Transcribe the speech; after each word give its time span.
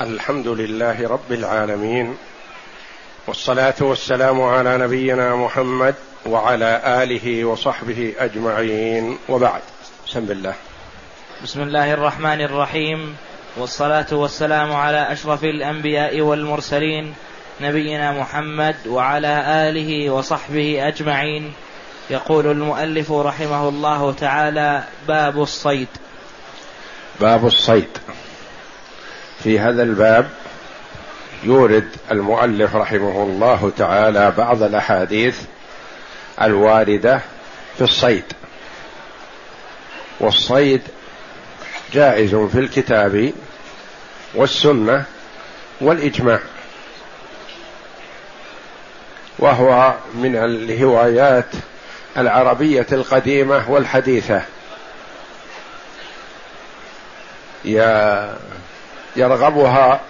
الحمد 0.00 0.48
لله 0.48 1.08
رب 1.08 1.32
العالمين 1.32 2.16
والصلاة 3.26 3.74
والسلام 3.80 4.42
على 4.42 4.78
نبينا 4.78 5.36
محمد 5.36 5.94
وعلى 6.26 6.82
آله 7.02 7.44
وصحبه 7.44 8.14
أجمعين 8.18 9.18
وبعد. 9.28 9.60
بسم 10.06 10.18
الله. 10.18 10.54
بسم 11.42 11.62
الله 11.62 11.94
الرحمن 11.94 12.40
الرحيم. 12.40 13.16
والصلاة 13.56 14.06
والسلام 14.12 14.72
على 14.72 15.12
أشرف 15.12 15.44
الأنبياء 15.44 16.20
والمرسلين 16.20 17.14
نبينا 17.60 18.12
محمد 18.12 18.76
وعلى 18.86 19.44
آله 19.68 20.10
وصحبه 20.10 20.88
أجمعين. 20.88 21.52
يقول 22.10 22.46
المؤلف 22.46 23.12
رحمه 23.12 23.68
الله 23.68 24.12
تعالى 24.12 24.84
باب 25.08 25.42
الصيد. 25.42 25.88
باب 27.20 27.46
الصيد. 27.46 27.88
في 29.44 29.58
هذا 29.58 29.82
الباب 29.82 30.30
يورد 31.42 31.88
المؤلف 32.10 32.76
رحمه 32.76 33.22
الله 33.22 33.72
تعالى 33.78 34.32
بعض 34.38 34.62
الأحاديث 34.62 35.40
الواردة 36.42 37.20
في 37.76 37.84
الصيد. 37.84 38.24
والصيد 40.20 40.82
جائز 41.92 42.34
في 42.34 42.58
الكتاب 42.58 43.32
والسنة 44.34 45.04
والإجماع. 45.80 46.40
وهو 49.38 49.94
من 50.14 50.36
الهوايات 50.36 51.48
العربية 52.16 52.86
القديمة 52.92 53.70
والحديثة. 53.70 54.42
يا 57.64 58.38
يرغبها 59.16 60.00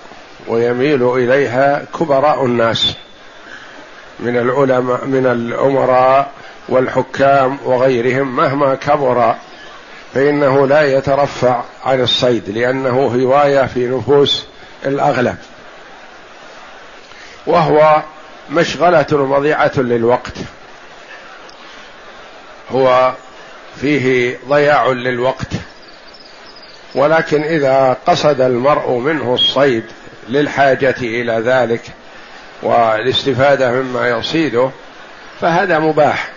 ويميل 0.48 1.12
إليها 1.16 1.84
كبراء 1.98 2.44
الناس 2.44 2.94
من 4.20 4.36
العلماء 4.36 5.04
من 5.04 5.26
الأمراء 5.26 6.30
والحكام 6.68 7.58
وغيرهم 7.64 8.36
مهما 8.36 8.74
كبر 8.74 9.34
فإنه 10.14 10.66
لا 10.66 10.82
يترفع 10.82 11.62
عن 11.84 12.00
الصيد 12.00 12.48
لأنه 12.48 12.90
هواية 12.90 13.66
في 13.66 13.86
نفوس 13.86 14.46
الأغلب. 14.86 15.36
وهو 17.46 18.02
مشغلة 18.50 19.06
مضيعة 19.12 19.72
للوقت. 19.76 20.36
هو 22.72 23.12
فيه 23.80 24.38
ضياع 24.48 24.86
للوقت. 24.86 25.52
ولكن 26.94 27.42
إذا 27.42 27.96
قصد 28.06 28.40
المرء 28.40 28.90
منه 28.90 29.34
الصيد 29.34 29.84
للحاجة 30.28 30.94
إلى 31.00 31.32
ذلك 31.32 31.80
والاستفادة 32.62 33.70
مما 33.70 34.08
يصيده 34.08 34.70
فهذا 35.40 35.78
مباح. 35.78 36.28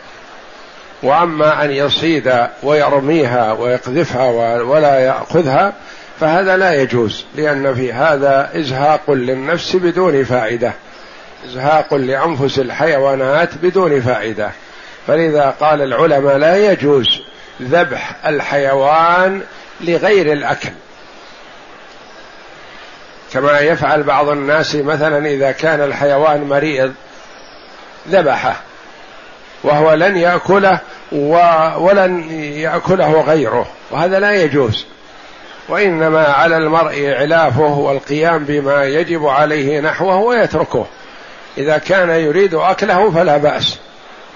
وأما 1.04 1.66
أن 1.66 1.72
يصيد 1.72 2.34
ويرميها 2.64 3.52
ويقذفها 3.52 4.62
ولا 4.62 5.00
يأخذها 5.00 5.74
فهذا 6.20 6.58
لا 6.58 6.82
يجوز 6.82 7.26
لأن 7.36 7.76
في 7.76 7.94
هذا 7.94 8.50
إزهاق 8.56 9.12
للنفس 9.12 9.76
بدون 9.76 10.24
فائدة 10.24 10.74
إزهاق 11.46 11.94
لأنفس 11.94 12.60
الحيوانات 12.60 13.50
بدون 13.64 14.02
فائدة. 14.02 14.52
فلذا 15.08 15.56
قال 15.60 15.82
العلماء 15.82 16.38
لا 16.38 16.72
يجوز 16.72 17.22
ذبح 17.62 18.26
الحيوان 18.26 19.42
لغير 19.82 20.34
الأكل. 20.34 20.70
كما 23.34 23.60
يفعل 23.60 24.04
بعض 24.04 24.30
الناس 24.30 24.76
مثلا 24.76 25.28
إذا 25.28 25.52
كان 25.52 25.82
الحيوان 25.82 26.44
مريض 26.44 26.94
ذبحه 28.10 28.56
وهو 29.64 29.94
لن 29.94 30.18
يأكله 30.18 30.80
ولن 31.78 32.30
يأكله 32.40 33.22
غيره 33.22 33.68
وهذا 33.92 34.20
لا 34.20 34.32
يجوز. 34.32 34.86
وإنما 35.70 36.24
على 36.24 36.58
المرء 36.58 37.10
إعلافه 37.10 37.78
والقيام 37.78 38.46
بما 38.46 38.84
يجب 38.84 39.26
عليه 39.26 39.80
نحوه 39.80 40.16
ويتركه. 40.16 40.86
إذا 41.58 41.78
كان 41.78 42.10
يريد 42.10 42.54
أكله 42.54 43.12
فلا 43.12 43.38
بأس 43.38 43.78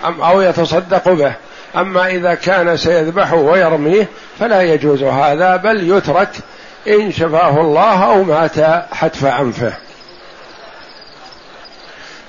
أو 0.03 0.41
يتصدق 0.41 1.09
به. 1.09 1.33
أما 1.75 2.07
إذا 2.07 2.33
كان 2.33 2.77
سيذبحه 2.77 3.35
ويرميه 3.35 4.07
فلا 4.39 4.61
يجوز 4.61 5.03
هذا 5.03 5.55
بل 5.55 5.97
يترك 5.97 6.29
إن 6.87 7.11
شفاه 7.11 7.61
الله 7.61 8.03
أو 8.03 8.23
مات 8.23 8.85
حتف 8.93 9.25
أنفه. 9.25 9.73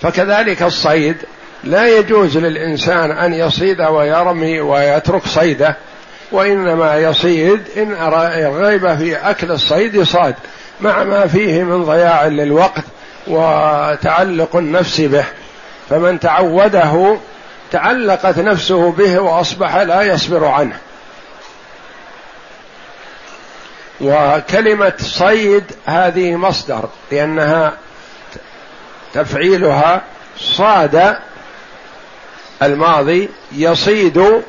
فكذلك 0.00 0.62
الصيد 0.62 1.16
لا 1.64 1.98
يجوز 1.98 2.38
للإنسان 2.38 3.10
أن 3.10 3.34
يصيد 3.34 3.81
ويرمي 3.81 4.60
ويترك 4.60 5.26
صيده 5.26 5.76
وإنما 6.32 6.97
يصيد 6.97 7.60
إن 7.76 7.92
رغب 7.92 8.98
في 8.98 9.16
أكل 9.16 9.50
الصيد 9.50 10.02
صاد 10.02 10.34
مع 10.81 11.04
ما 11.04 11.26
فيه 11.26 11.62
من 11.62 11.84
ضياع 11.84 12.26
للوقت 12.26 12.84
وتعلق 13.26 14.56
النفس 14.56 15.00
به. 15.00 15.25
فمن 15.91 16.20
تعوده 16.20 17.16
تعلقت 17.72 18.38
نفسه 18.38 18.91
به 18.91 19.19
وأصبح 19.19 19.77
لا 19.77 20.03
يصبر 20.03 20.44
عنه. 20.44 20.78
وكلمة 24.00 24.93
صيد 24.99 25.65
هذه 25.87 26.37
مصدر 26.37 26.88
لأنها 27.12 27.72
تفعيلها 29.15 30.03
صاد 30.38 31.16
الماضي 32.62 33.28
يصيد 33.53 34.43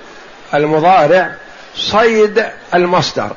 المضارع 0.53 1.31
صيد 1.75 2.45
المصدر. 2.73 3.31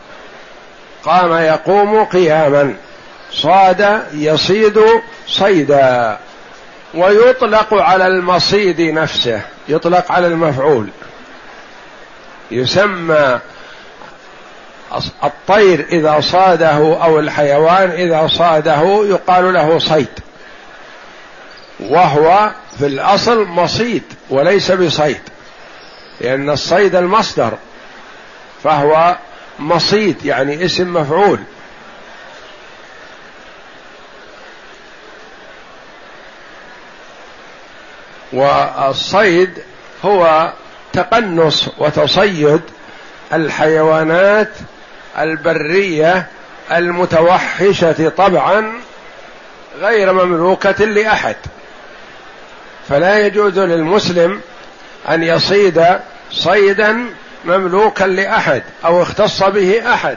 قام 1.05 1.33
يقوم 1.33 2.05
قياما 2.05 2.75
صاد 3.33 4.03
يصيد 4.13 4.81
صيدا. 5.29 6.19
ويطلق 6.97 7.75
على 7.75 8.07
المصيد 8.07 8.81
نفسه 8.81 9.43
يطلق 9.69 10.13
على 10.13 10.27
المفعول. 10.27 10.89
يسمى 12.51 13.41
الطير 15.25 15.87
إذا 15.93 16.21
صاده 16.21 17.05
أو 17.05 17.19
الحيوان 17.19 17.91
إذا 17.91 18.29
صاده 18.33 19.05
يقال 19.05 19.55
له 19.55 19.79
صيد. 19.79 20.09
وهو 21.81 22.51
في 22.79 22.87
الأصل 22.87 23.45
مصيد 23.45 24.03
وليس 24.31 24.73
بصيد 24.73 25.21
لأن 26.21 26.51
الصيد 26.51 26.95
المصدر 26.95 27.53
فهو 28.65 29.17
مصيد 29.59 30.25
يعني 30.25 30.65
اسم 30.65 30.95
مفعول. 30.95 31.39
والصيد 38.33 39.51
هو 40.05 40.53
تقنص 40.93 41.69
وتصيد 41.79 42.61
الحيوانات 43.33 44.51
البرية 45.19 46.27
المتوحشة 46.73 48.09
طبعا 48.09 48.73
غير 49.81 50.13
مملوكة 50.13 50.85
لأحد. 50.85 51.37
فلا 52.89 53.27
يجوز 53.27 53.59
للمسلم 53.59 54.41
أن 55.09 55.23
يصيد 55.23 55.85
صيدا 56.33 57.05
مملوكا 57.45 58.05
لأحد 58.05 58.63
أو 58.85 59.03
اختص 59.03 59.43
به 59.43 59.95
أحد. 59.95 60.17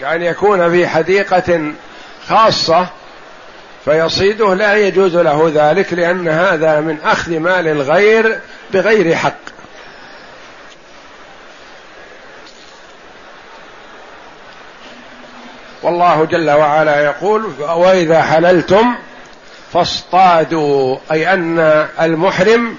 كأن 0.00 0.22
يكون 0.22 0.70
في 0.70 0.88
حديقة 0.88 1.72
خاصة 2.28 2.86
فيصيده 3.88 4.54
لا 4.54 4.76
يجوز 4.76 5.16
له 5.16 5.52
ذلك 5.54 5.92
لأن 5.92 6.28
هذا 6.28 6.80
من 6.80 6.98
أخذ 7.04 7.38
مال 7.38 7.68
الغير 7.68 8.40
بغير 8.72 9.14
حق. 9.14 9.32
والله 15.82 16.24
جل 16.24 16.50
وعلا 16.50 17.04
يقول 17.04 17.52
وإذا 17.60 18.22
حللتم 18.22 18.94
فاصطادوا 19.72 20.96
أي 21.12 21.32
أن 21.32 21.86
المحرم 22.00 22.76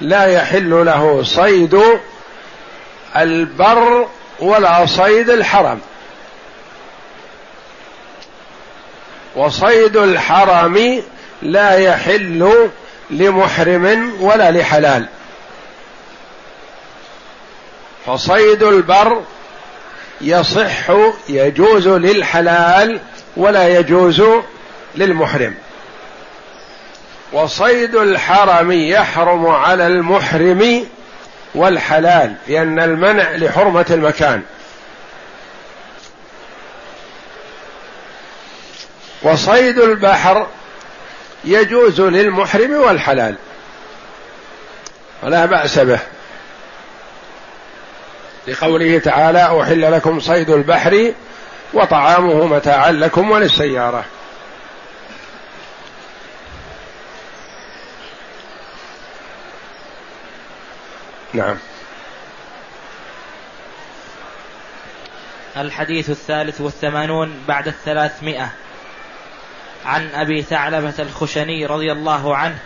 لا 0.00 0.24
يحل 0.24 0.86
له 0.86 1.22
صيد 1.22 1.82
البر 3.16 4.06
ولا 4.40 4.86
صيد 4.86 5.30
الحرم. 5.30 5.80
وصيد 9.36 9.96
الحرم 9.96 11.02
لا 11.42 11.78
يحل 11.78 12.68
لمحرم 13.10 14.12
ولا 14.20 14.50
لحلال. 14.50 15.06
فصيد 18.06 18.62
البر 18.62 19.22
يصح 20.20 20.90
يجوز 21.28 21.88
للحلال 21.88 23.00
ولا 23.36 23.78
يجوز 23.78 24.22
للمحرم. 24.94 25.54
وصيد 27.32 27.94
الحرم 27.94 28.72
يحرم 28.72 29.46
على 29.46 29.86
المحرم 29.86 30.86
والحلال 31.54 32.34
لأن 32.48 32.80
المنع 32.80 33.30
لحرمة 33.30 33.86
المكان. 33.90 34.42
وصيد 39.22 39.78
البحر 39.78 40.46
يجوز 41.44 42.00
للمحرم 42.00 42.72
والحلال. 42.72 43.34
ولا 45.22 45.46
بأس 45.46 45.78
به. 45.78 46.00
لقوله 48.48 48.98
تعالى 48.98 49.62
أحل 49.62 49.92
لكم 49.92 50.20
صيد 50.20 50.50
البحر 50.50 51.12
وطعامه 51.74 52.46
متاعا 52.46 52.92
لكم 52.92 53.30
وللسيارة. 53.30 54.04
نعم. 61.34 61.56
الحديث 65.56 66.10
الثالث 66.10 66.60
والثمانون 66.60 67.42
بعد 67.48 67.68
الثلاثمائة. 67.68 68.61
عن 69.84 70.08
أبي 70.14 70.42
ثعلبة 70.42 70.94
الخشني 70.98 71.66
رضي 71.66 71.92
الله 71.92 72.36
عنه 72.36 72.58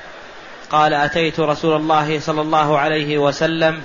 قال 0.70 0.94
أتيت 0.94 1.40
رسول 1.40 1.76
الله 1.76 2.20
صلى 2.20 2.40
الله 2.40 2.78
عليه 2.78 3.18
وسلم 3.18 3.82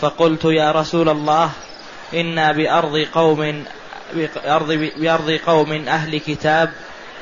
فقلت 0.00 0.44
يا 0.44 0.72
رسول 0.72 1.08
الله 1.08 1.50
إنا 2.14 2.52
بأرض 2.52 3.06
قوم 3.12 3.64
بأرض, 4.14 4.72
بأرض 4.96 5.30
قوم 5.46 5.72
أهل 5.72 6.20
كتاب 6.20 6.72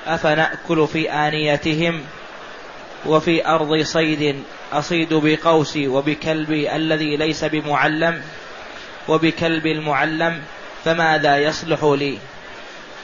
أفنأكل 0.07 0.87
في 0.87 1.11
آنيتهم 1.11 2.01
وفي 3.07 3.47
أرض 3.47 3.83
صيد 3.83 4.43
أصيد 4.73 5.15
بقوسي 5.15 5.89
وبكلبي 5.89 6.77
الذي 6.77 7.17
ليس 7.17 7.45
بمعلم 7.45 8.23
وبكلب 9.09 9.67
المعلم 9.67 10.43
فماذا 10.85 11.39
يصلح 11.39 11.85
لي 11.85 12.19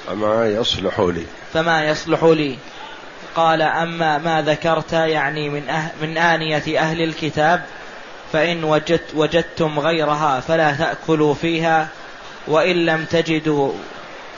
فما 0.08 0.46
يصلح 0.46 1.00
لي. 1.00 1.24
فما 1.54 1.84
يصلح 1.84 2.24
لي. 2.24 2.58
قال 3.34 3.62
أما 3.62 4.18
ما 4.18 4.42
ذكرت 4.42 4.92
يعني 4.92 5.48
من, 5.48 5.68
أه 5.68 5.90
من 6.02 6.18
آنية 6.18 6.80
أهل 6.80 7.02
الكتاب 7.02 7.64
فإن 8.32 8.64
وجدت 8.64 9.14
وجدتم 9.14 9.78
غيرها 9.78 10.40
فلا 10.40 10.72
تأكلوا 10.72 11.34
فيها 11.34 11.88
وإن 12.46 12.76
لم 12.86 13.04
تجدوا 13.04 13.72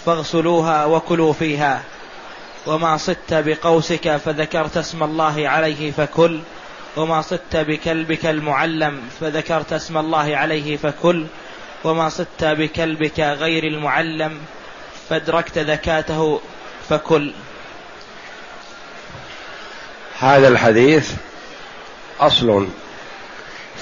فاغسلوها 0.06 0.84
وكلوا 0.84 1.32
فيها. 1.32 1.82
وما 2.66 2.96
صدت 2.96 3.34
بقوسك 3.34 4.16
فذكرت 4.16 4.76
اسم 4.76 5.02
الله 5.02 5.48
عليه 5.48 5.90
فكل 5.90 6.40
وما 6.96 7.22
صدت 7.22 7.56
بكلبك 7.56 8.26
المعلم 8.26 9.00
فذكرت 9.20 9.72
اسم 9.72 9.98
الله 9.98 10.36
عليه 10.36 10.76
فكل 10.76 11.26
وما 11.84 12.08
صدت 12.08 12.44
بكلبك 12.44 13.20
غير 13.20 13.64
المعلم 13.64 14.40
فادركت 15.10 15.58
ذكاته 15.58 16.40
فكل. 16.88 17.32
هذا 20.20 20.48
الحديث 20.48 21.12
أصل 22.20 22.68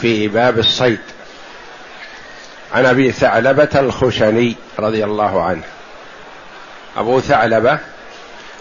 في 0.01 0.29
باب 0.29 0.59
الصيد. 0.59 1.01
عن 2.75 2.87
أبي 2.87 3.13
ثعلبة 3.13 3.69
الخشني 3.75 4.57
رضي 4.79 5.05
الله 5.05 5.43
عنه. 5.43 5.63
أبو 6.97 7.21
ثعلبة 7.21 7.79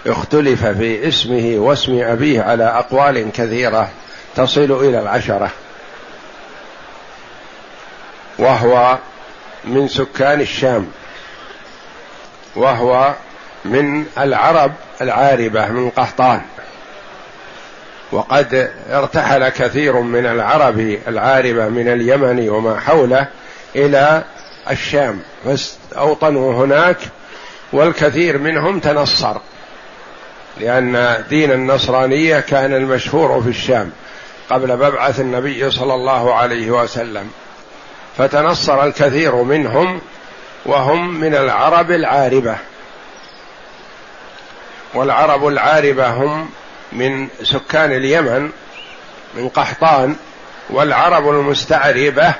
اختلف 0.08 0.66
في 0.66 1.08
اسمه 1.08 1.54
واسم 1.58 2.04
أبيه 2.04 2.42
على 2.42 2.64
أقوال 2.64 3.32
كثيرة 3.32 3.90
تصل 4.36 4.72
إلى 4.72 5.00
العشرة. 5.00 5.52
وهو 8.40 8.98
من 9.64 9.88
سكان 9.88 10.42
الشام. 10.42 10.92
وهو 12.58 13.14
من 13.66 14.06
العرب 14.18 14.72
العاربة 15.02 15.68
من 15.68 15.90
قحطان 15.90 16.42
وقد 18.12 18.72
ارتحل 18.90 19.50
كثير 19.50 20.00
من 20.00 20.26
العرب 20.26 20.98
العاربة 21.08 21.68
من 21.68 21.88
اليمن 21.88 22.50
وما 22.50 22.80
حوله 22.80 23.28
إلى 23.76 24.24
الشام 24.72 25.20
فاوطنوا 25.92 26.66
هناك 26.66 26.98
والكثير 27.74 28.38
منهم 28.38 28.80
تنصر 28.80 29.38
لأن 30.60 31.24
دين 31.30 31.52
النصرانية 31.52 32.40
كان 32.40 32.74
المشهور 32.74 33.42
في 33.42 33.50
الشام 33.50 33.92
قبل 34.50 34.78
مبعث 34.78 35.20
النبي 35.20 35.72
صلى 35.72 35.94
الله 35.94 36.34
عليه 36.34 36.72
وسلم 36.72 37.30
فتنصر 38.18 38.84
الكثير 38.84 39.36
منهم 39.36 40.02
وهم 40.68 41.20
من 41.20 41.36
العرب 41.36 41.92
العاربة. 41.92 42.56
والعرب 44.94 45.48
العاربة 45.48 46.10
هم 46.10 46.50
من 46.92 47.28
سكان 47.44 47.92
اليمن 47.92 48.52
من 49.36 49.50
قحطان. 49.50 50.16
والعرب 50.70 51.30
المستعربة 51.30 52.34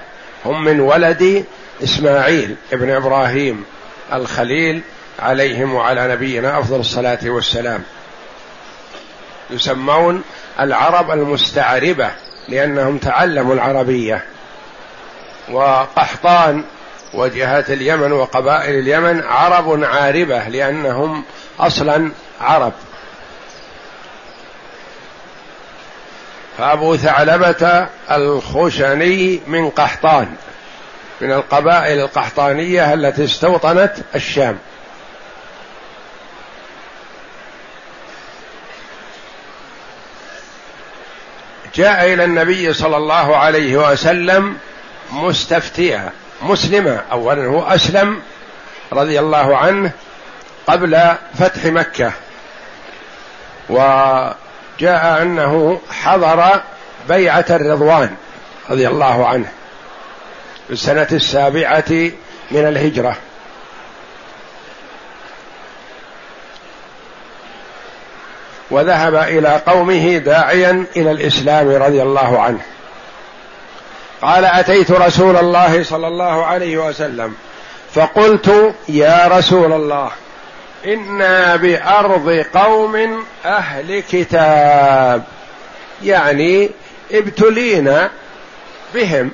هم 0.46 0.64
من 0.64 0.80
ولد 0.80 1.46
إسماعيل 1.84 2.56
ابن 2.74 2.90
إبراهيم 2.90 3.66
الخليل 4.14 4.82
عليهم 5.20 5.74
وعلى 5.74 6.08
نبينا 6.08 6.60
أفضل 6.60 6.80
الصلاة 6.80 7.20
والسلام. 7.24 7.84
يسمون 9.50 10.24
العرب 10.60 11.12
المستعربة 11.12 12.12
لأنهم 12.48 12.98
تعلموا 12.98 13.54
العربية. 13.54 14.26
وقحطان 15.50 16.64
وجهات 17.14 17.70
اليمن 17.70 18.12
وقبائل 18.12 18.80
اليمن 18.80 19.24
عرب 19.24 19.84
عاربة 19.84 20.48
لأنهم 20.48 21.24
أصلا 21.60 22.12
عرب. 22.42 22.74
فأبو 26.58 26.98
ثعلبة 26.98 27.88
الخشني 28.12 29.42
من 29.48 29.70
قحطان 29.70 30.36
من 31.22 31.32
القبائل 31.32 32.00
القحطانية 32.00 32.94
التي 32.94 33.24
استوطنت 33.24 33.94
الشام. 34.16 34.58
جاء 41.76 42.14
إلى 42.14 42.24
النبي 42.24 42.74
صلى 42.74 42.98
الله 42.98 43.38
عليه 43.38 43.92
وسلم 43.92 44.58
مستفتيا. 45.12 46.12
مسلما 46.42 47.04
أولا 47.12 47.46
هو 47.46 47.64
أسلم 47.64 48.22
رضي 48.94 49.20
الله 49.20 49.58
عنه 49.58 49.92
قبل 50.68 51.16
فتح 51.40 51.66
مكة. 51.66 52.12
و 53.70 53.78
جاء 54.80 55.22
أنه 55.22 55.82
حضر 55.92 56.62
بيعة 57.10 57.46
الرضوان 57.50 58.16
رضي 58.70 58.88
الله 58.88 59.28
عنه 59.28 59.52
في 60.68 60.74
السنة 60.74 61.08
السابعة 61.12 62.12
من 62.52 62.68
الهجرة. 62.68 63.16
وذهب 68.72 69.16
إلى 69.16 69.62
قومه 69.68 70.18
داعيا 70.18 70.86
إلى 70.96 71.12
الإسلام 71.12 71.70
رضي 71.70 72.02
الله 72.02 72.42
عنه. 72.42 72.62
قال 74.22 74.46
أتيت 74.46 74.92
رسول 74.92 75.38
الله 75.38 75.84
صلى 75.84 76.08
الله 76.08 76.46
عليه 76.46 76.78
وسلم 76.78 77.34
فقلت 77.94 78.76
يا 78.90 79.28
رسول 79.28 79.74
الله 79.74 80.12
إنا 80.86 81.56
بأرض 81.56 82.46
قوم 82.54 83.24
أهل 83.46 84.04
كتاب 84.12 85.24
يعني 86.04 86.70
ابتلينا 87.12 88.10
بهم 88.94 89.32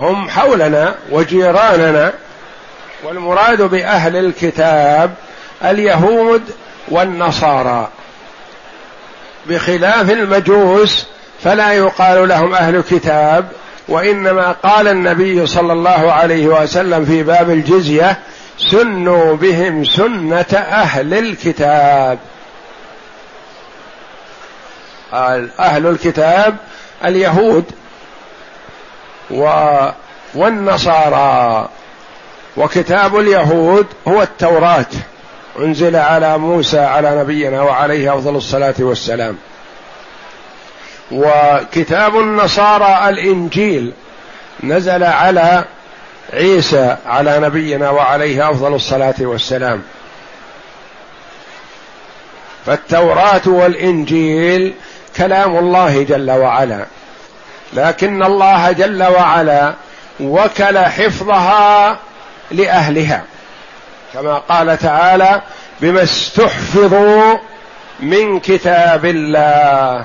هم 0.00 0.30
حولنا 0.30 0.94
وجيراننا 1.10 2.12
والمراد 3.04 3.62
بأهل 3.62 4.16
الكتاب 4.16 5.14
اليهود 5.64 6.42
والنصارى. 6.88 7.88
بخلاف 9.46 10.10
المجوس 10.10 11.06
فلا 11.44 11.72
يقال 11.72 12.28
لهم 12.28 12.54
أهل 12.54 12.82
كتاب 12.90 13.48
وإنما 13.90 14.52
قال 14.52 14.88
النبي 14.88 15.46
صلى 15.46 15.72
الله 15.72 16.12
عليه 16.12 16.46
وسلم 16.46 17.04
في 17.04 17.22
باب 17.22 17.50
الجزية 17.50 18.18
سنوا 18.58 19.36
بهم 19.36 19.84
سنة 19.84 20.46
أهل 20.54 21.14
الكتاب. 21.14 22.18
أهل 25.58 25.86
الكتاب 25.86 26.56
اليهود 27.04 27.64
و 29.30 29.50
والنصارى. 30.34 31.68
وكتاب 32.56 33.16
اليهود 33.18 33.86
هو 34.08 34.22
التوراة 34.22 34.86
أنزل 35.58 35.96
على 35.96 36.38
موسى 36.38 36.78
على 36.78 37.20
نبينا 37.20 37.62
وعليه 37.62 38.14
أفضل 38.14 38.36
الصلاة 38.36 38.74
والسلام. 38.78 39.36
وكتاب 41.10 42.18
النصارى 42.18 43.08
الإنجيل 43.08 43.92
نزل 44.62 45.04
على 45.04 45.64
عيسى 46.32 46.96
على 47.06 47.38
نبينا 47.38 47.90
وعليه 47.90 48.50
أفضل 48.50 48.74
الصلاة 48.74 49.14
والسلام. 49.20 49.82
فالتوراة 52.66 53.40
والإنجيل 53.46 54.74
كلام 55.16 55.56
الله 55.58 56.02
جل 56.02 56.30
وعلا 56.30 56.86
لكن 57.72 58.22
الله 58.22 58.72
جل 58.72 59.02
وعلا 59.02 59.74
وكل 60.20 60.78
حفظها 60.78 61.98
لأهلها 62.50 63.24
كما 64.14 64.34
قال 64.38 64.78
تعالى 64.78 65.42
بما 65.80 66.02
استحفظوا 66.02 67.36
من 68.00 68.40
كتاب 68.40 69.04
الله. 69.04 70.04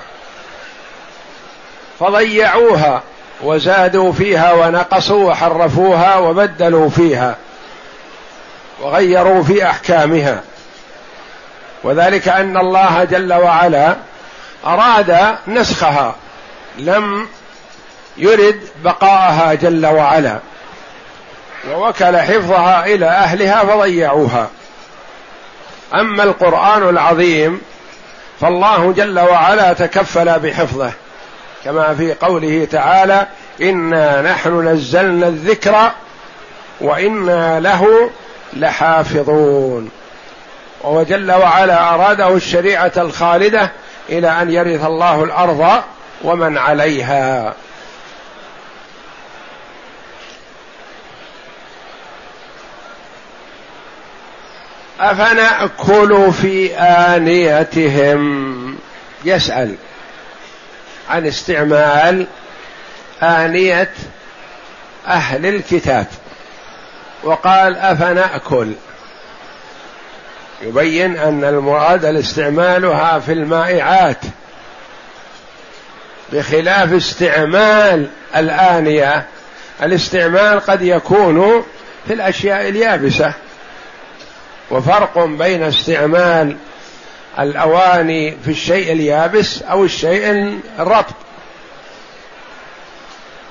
فضيعوها 2.00 3.02
وزادوا 3.44 4.12
فيها 4.12 4.54
ونقصوا 4.54 5.30
وحرفوها 5.32 6.18
وبدلوا 6.18 6.90
فيها 6.90 7.36
وغيروا 8.82 9.44
في 9.44 9.66
أحكامها. 9.66 10.42
وذلك 11.84 12.28
أن 12.28 12.58
الله 12.58 13.04
جل 13.04 13.34
وعلا 13.34 13.96
أراد 14.66 15.36
نسخها 15.48 16.16
لم 16.78 17.28
يرد 18.18 18.60
بقاءها 18.84 19.54
جل 19.54 19.86
وعلا 19.86 20.40
ووكل 21.72 22.18
حفظها 22.18 22.86
إلى 22.86 23.06
أهلها 23.06 23.64
فضيعوها. 23.64 24.50
أما 25.94 26.24
القرآن 26.24 26.90
العظيم 26.90 27.62
فالله 28.42 28.94
جل 28.98 29.20
وعلا 29.20 29.74
تكفل 29.74 30.40
بحفظه. 30.40 30.92
كما 31.66 31.96
في 31.96 32.14
قوله 32.14 32.68
تعالى 32.72 33.28
انا 33.62 34.22
نحن 34.22 34.68
نزلنا 34.68 35.28
الذكر 35.28 35.92
وأنا 36.82 37.60
له 37.60 38.10
لحافظون 38.54 39.90
وهو 40.82 41.04
جل 41.04 41.32
وعلا 41.32 41.94
أراده 41.94 42.36
الشريعة 42.36 42.92
الخالدة 42.98 43.72
إلى 44.10 44.42
أن 44.42 44.52
يرث 44.52 44.86
الله 44.86 45.24
الأرض 45.24 45.84
ومن 46.24 46.58
عليها. 46.58 47.54
أفنأكل 55.00 56.32
في 56.42 56.76
آنيتهم؟ 56.78 58.76
يسأل. 59.26 59.76
عن 61.10 61.28
استعمال 61.28 62.28
آنية 63.24 63.92
أهل 65.08 65.46
الكتاب. 65.46 66.08
وقال 67.24 67.78
أفنأكل. 67.78 68.72
يبين 70.62 71.18
أن 71.18 71.44
المراد 71.44 72.06
الاستعمالها 72.06 73.20
في 73.20 73.32
المائعات. 73.32 74.18
بخلاف 76.34 76.94
استعمال 76.94 78.08
الآنية 78.36 79.26
الاستعمال 79.84 80.60
قد 80.60 80.82
يكون 80.82 81.66
في 82.08 82.14
الأشياء 82.14 82.70
اليابسة. 82.70 83.34
وفرق 84.72 85.26
بين 85.26 85.64
استعمال 85.64 86.58
الأواني 87.40 88.38
في 88.46 88.52
الشيء 88.52 88.92
اليابس 88.92 89.62
أو 89.62 89.84
الشيء 89.84 90.60
الرطب 90.80 91.16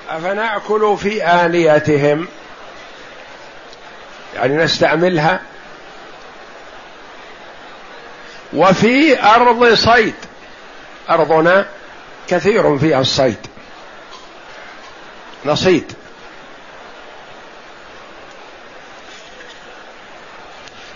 أفنأكل 0.09 0.97
في 0.99 1.25
آنيتهم؟ 1.25 2.29
يعني 4.35 4.57
نستعملها. 4.57 5.41
وفي 8.53 9.23
أرض 9.23 9.75
صيد. 9.75 10.15
أرضنا 11.11 11.67
كثير 12.29 12.79
فيها 12.79 13.01
الصيد. 13.01 13.47
نصيد. 15.45 15.93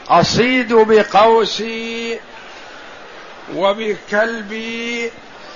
أصيد 0.09 0.73
بقوسي 0.73 2.21
وبكلبي 3.55 5.11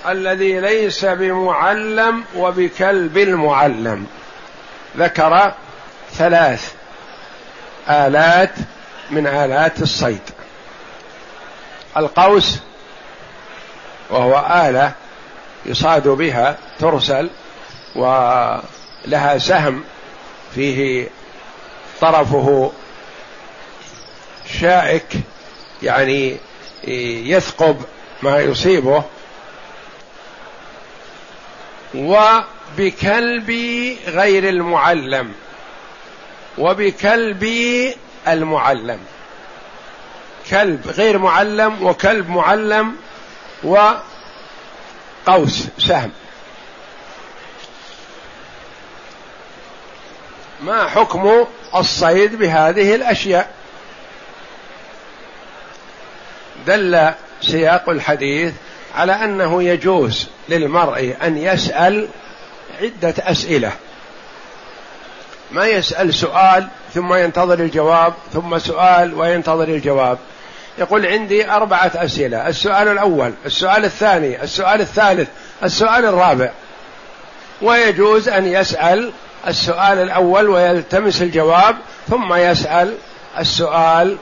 الذي 0.07 0.59
ليس 0.59 1.05
بمعلم 1.05 2.23
وبكلب 2.35 3.17
المعلم. 3.17 4.07
ذكر 4.97 5.53
ثلاث 6.11 6.73
آلات 7.89 8.55
من 9.11 9.27
آلات 9.27 9.81
الصيد. 9.81 10.21
القوس 11.97 12.59
وهو 14.09 14.45
آلة 14.67 14.91
يصاد 15.65 16.07
بها 16.07 16.57
ترسل 16.79 17.29
ولها 17.95 19.37
سهم 19.37 19.83
فيه 20.55 21.07
طرفه 22.01 22.71
شائك 24.59 25.05
يعني 25.83 26.37
يثقب 26.87 27.81
ما 28.23 28.39
يصيبه. 28.39 29.03
وبكلب 31.95 33.51
غير 34.07 34.49
المعلم. 34.49 35.33
وبكلب 36.57 37.43
المعلم. 38.27 38.99
كلب 40.49 40.87
غير 40.87 41.17
معلم 41.17 41.85
وكلب 41.85 42.29
معلم 42.29 42.95
وقوس 43.63 44.03
سهم. 45.79 46.11
ما 50.61 50.87
حكم 50.87 51.45
الصيد 51.75 52.35
بهذه 52.35 52.95
الأشياء؟ 52.95 53.62
دل 56.67 57.09
سياق 57.41 57.89
الحديث 57.89 58.53
على 58.95 59.11
أنه 59.11 59.63
يجوز 59.63 60.27
للمرء 60.49 61.15
أن 61.23 61.37
يسأل 61.37 62.07
عدة 62.81 63.13
أسئلة. 63.19 63.71
ما 65.51 65.65
يسأل 65.67 66.13
سؤال 66.13 66.67
ثم 66.93 67.13
ينتظر 67.13 67.59
الجواب 67.59 68.13
ثم 68.33 68.57
سؤال 68.57 69.13
وينتظر 69.13 69.67
الجواب. 69.67 70.17
يقول 70.77 71.05
عندي 71.05 71.51
أربعة 71.51 71.91
أسئلة 71.95 72.47
السؤال 72.47 72.87
الأول 72.87 73.33
السؤال 73.45 73.85
الثاني 73.85 74.43
السؤال 74.43 74.81
الثالث 74.81 75.29
السؤال 75.63 76.05
الرابع. 76.05 76.51
ويجوز 77.61 78.29
أن 78.29 78.47
يسأل 78.47 79.11
السؤال 79.47 79.97
الأول 79.97 80.49
ويلتمس 80.49 81.21
الجواب 81.21 81.75
ثم 82.09 82.33
يسأل 82.33 82.95
السؤال 83.39 84.17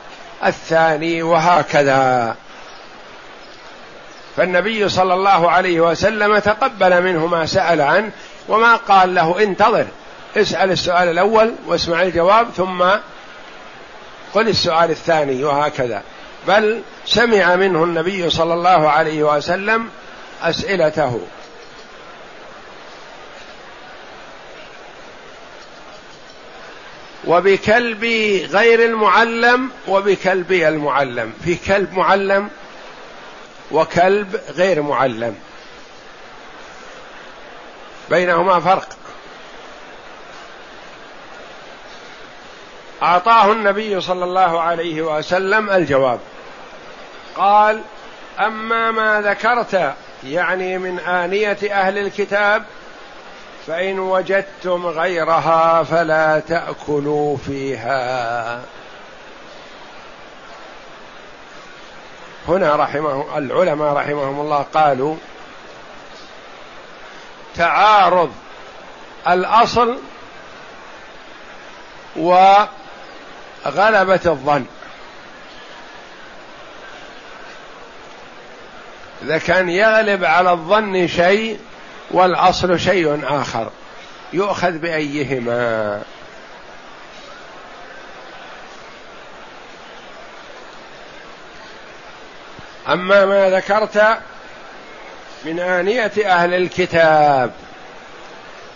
الثاني 0.45 1.23
وهكذا. 1.23 2.35
فالنبي 4.37 4.89
صلى 4.89 5.13
الله 5.13 5.51
عليه 5.51 5.81
وسلم 5.81 6.39
تقبل 6.39 7.03
منه 7.03 7.27
ما 7.27 7.45
سأل 7.45 7.81
عنه 7.81 8.11
وما 8.47 8.75
قال 8.75 9.15
له 9.15 9.43
انتظر 9.43 9.85
اسأل 10.37 10.71
السؤال 10.71 11.07
الأول 11.07 11.53
واسمع 11.67 12.01
الجواب 12.01 12.47
ثم 12.57 12.83
قل 14.33 14.47
السؤال 14.47 14.91
الثاني 14.91 15.43
وهكذا. 15.43 16.01
بل 16.47 16.81
سمع 17.05 17.55
منه 17.55 17.83
النبي 17.83 18.29
صلى 18.29 18.53
الله 18.53 18.89
عليه 18.89 19.23
وسلم 19.23 19.89
أسئلته. 20.43 21.21
وبكلبي 27.27 28.45
غير 28.45 28.85
المعلم 28.85 29.71
وبكلبي 29.87 30.67
المعلم. 30.67 31.33
في 31.43 31.55
كلب 31.55 31.93
معلم 31.93 32.49
وكلب 33.71 34.41
غير 34.55 34.81
معلم. 34.81 35.35
بينهما 38.09 38.59
فرق. 38.59 38.87
أعطاه 43.03 43.51
النبي 43.51 44.01
صلى 44.01 44.23
الله 44.23 44.61
عليه 44.61 45.01
وسلم 45.01 45.69
الجواب. 45.69 46.19
قال 47.35 47.81
أما 48.39 48.91
ما 48.91 49.21
ذكرت 49.21 49.93
يعني 50.23 50.77
من 50.77 50.99
آنية 50.99 51.57
أهل 51.71 51.97
الكتاب 51.97 52.63
فإن 53.67 53.99
وجدتم 53.99 54.87
غيرها 54.87 55.83
فلا 55.83 56.39
تأكلوا 56.39 57.37
فيها. 57.37 58.61
هنا 62.47 62.75
رحمه 62.75 63.37
العلماء 63.37 63.93
رحمهم 63.93 64.39
الله 64.39 64.65
قالوا 64.73 65.15
تعارض 67.55 68.31
الأصل 69.27 69.97
وغلبة 72.15 72.67
الظن. 74.25 74.65
إذا 79.23 79.37
كان 79.37 79.69
يغلب 79.69 80.25
على 80.25 80.51
الظن 80.51 81.07
شيء 81.07 81.59
والاصل 82.13 82.79
شيء 82.79 83.19
آخر 83.23 83.69
يؤخذ 84.33 84.71
بأيهما. 84.71 86.01
أما 92.89 93.25
ما 93.25 93.49
ذكرت 93.49 94.17
من 95.45 95.59
آنية 95.59 96.11
أهل 96.25 96.53
الكتاب 96.53 97.51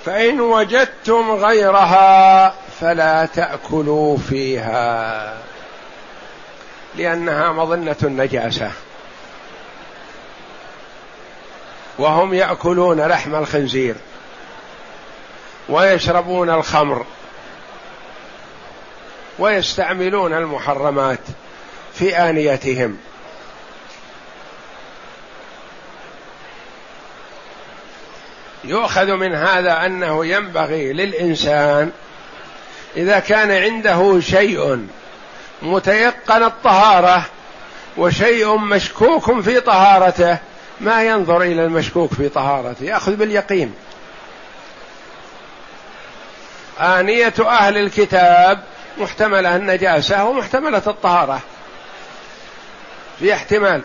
فإن 0.06 0.42
وجدتم 0.42 1.32
غيرها 1.32 2.54
فلا 2.82 3.26
تأكلوا 3.26 4.18
فيها 4.18 5.34
لأنها 6.96 7.52
مظنة 7.52 7.96
النجاسة. 8.04 8.72
وهم 11.98 12.34
يأكلون 12.34 13.02
لحم 13.02 13.36
الخنزير 13.36 13.96
ويشربون 15.70 16.50
الخمر 16.50 17.06
ويستعملون 19.40 20.34
المحرمات 20.34 21.20
في 21.94 22.18
آنيتهم. 22.18 22.98
يؤخذ 28.64 29.14
من 29.14 29.36
هذا 29.36 29.86
أنه 29.86 30.26
ينبغي 30.26 30.94
للإنسان 30.94 31.92
إذا 32.98 33.20
كان 33.20 33.52
عنده 33.52 34.20
شيء 34.20 34.88
متيقن 35.62 36.44
الطهارة 36.44 37.26
وشيء 37.98 38.58
مشكوك 38.58 39.42
في 39.42 39.60
طهارته 39.60 40.38
ما 40.82 41.04
ينظر 41.04 41.42
إلى 41.42 41.66
المشكوك 41.66 42.14
في 42.14 42.30
طهارته 42.30 42.84
يأخذ 42.84 43.16
باليقين. 43.16 43.74
آنية 46.80 47.34
أهل 47.40 47.78
الكتاب 47.78 48.64
محتملة 48.98 49.56
النجاسة 49.56 50.26
ومحتملة 50.26 50.82
الطهارة. 50.88 51.40
في 53.20 53.34
احتمال. 53.34 53.82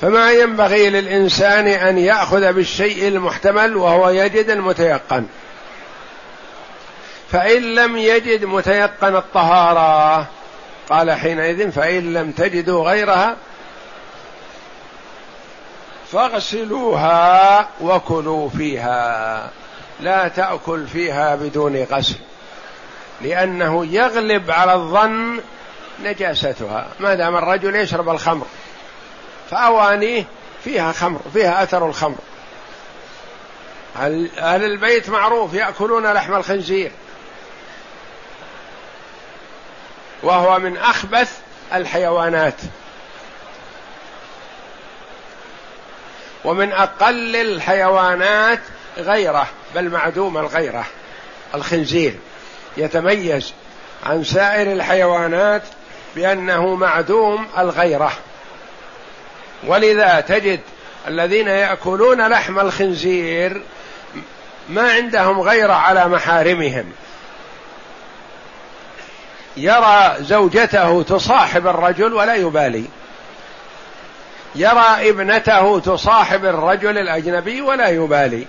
فما 0.00 0.32
ينبغي 0.32 0.90
للإنسان 0.90 1.66
أن 1.66 1.98
يأخذ 1.98 2.52
بالشيء 2.52 3.08
المحتمل 3.08 3.76
وهو 3.76 4.08
يجد 4.08 4.50
المتيقن. 4.50 5.26
فإن 7.32 7.74
لم 7.74 7.96
يجد 7.96 8.44
متيقن 8.44 9.16
الطهارة 9.16 10.26
قال 10.90 11.12
حينئذ 11.12 11.70
فإن 11.70 12.12
لم 12.12 12.30
تجدوا 12.30 12.90
غيرها 12.90 13.36
فاغسلوها 16.12 17.68
وكلوا 17.80 18.48
فيها. 18.48 19.50
لا 20.00 20.28
تأكل 20.28 20.86
فيها 20.86 21.36
بدون 21.36 21.76
غسل 21.76 22.16
لأنه 23.20 23.86
يغلب 23.86 24.50
على 24.50 24.74
الظن 24.74 25.40
نجاستها. 26.02 26.88
ما 27.00 27.14
دام 27.14 27.36
الرجل 27.36 27.76
يشرب 27.76 28.08
الخمر 28.08 28.46
فأوانيه 29.50 30.24
فيها 30.64 30.92
خمر 30.92 31.20
فيها 31.32 31.62
أثر 31.62 31.86
الخمر. 31.86 32.18
أهل 33.96 34.64
البيت 34.64 35.10
معروف 35.10 35.54
يأكلون 35.54 36.12
لحم 36.12 36.34
الخنزير؟ 36.34 36.90
وهو 40.22 40.58
من 40.58 40.76
أخبث 40.76 41.38
الحيوانات. 41.74 42.54
ومن 46.44 46.72
أقل 46.72 47.36
الحيوانات 47.36 48.60
غيره 48.98 49.46
بل 49.74 49.90
معدوم 49.90 50.38
الغيره. 50.38 50.86
الخنزير. 51.54 52.14
يتميز 52.76 53.52
عن 54.06 54.24
سائر 54.24 54.72
الحيوانات 54.72 55.62
بأنه 56.16 56.74
معدوم 56.74 57.46
الغيره. 57.58 58.12
ولذا 59.66 60.20
تجد 60.20 60.60
الذين 61.08 61.48
يأكلون 61.48 62.28
لحم 62.28 62.60
الخنزير 62.60 63.62
ما 64.68 64.92
عندهم 64.92 65.40
غير 65.40 65.70
على 65.70 66.08
محارمهم. 66.08 66.92
يرى 69.56 70.16
زوجته 70.20 71.02
تصاحب 71.02 71.66
الرجل 71.66 72.14
ولا 72.14 72.34
يبالي. 72.34 72.84
يرى 74.54 75.10
ابنته 75.10 75.80
تصاحب 75.80 76.44
الرجل 76.44 76.98
الأجنبي 76.98 77.60
ولا 77.60 77.88
يبالي. 77.88 78.46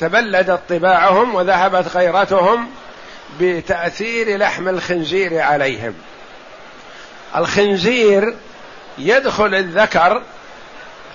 تبلدت 0.00 0.60
طباعهم 0.68 1.34
وذهبت 1.34 1.96
غيرتهم 1.96 2.70
بتأثير 3.40 4.38
لحم 4.38 4.68
الخنزير 4.68 5.40
عليهم. 5.40 5.94
الخنزير 7.36 8.34
يدخل 8.98 9.54
الذكر 9.54 10.22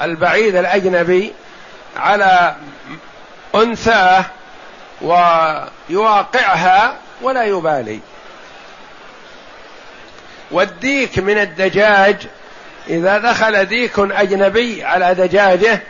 البعيد 0.01 0.55
الأجنبي 0.55 1.33
على 1.97 2.55
أنثاه 3.55 4.25
ويواقعها 5.01 6.95
ولا 7.21 7.43
يبالي. 7.43 7.99
والديك 10.51 11.19
من 11.19 11.37
الدجاج 11.37 12.27
إذا 12.89 13.17
دخل 13.17 13.65
ديك 13.65 13.99
أجنبي 13.99 14.83
على 14.83 15.13
دجاجه 15.13 15.81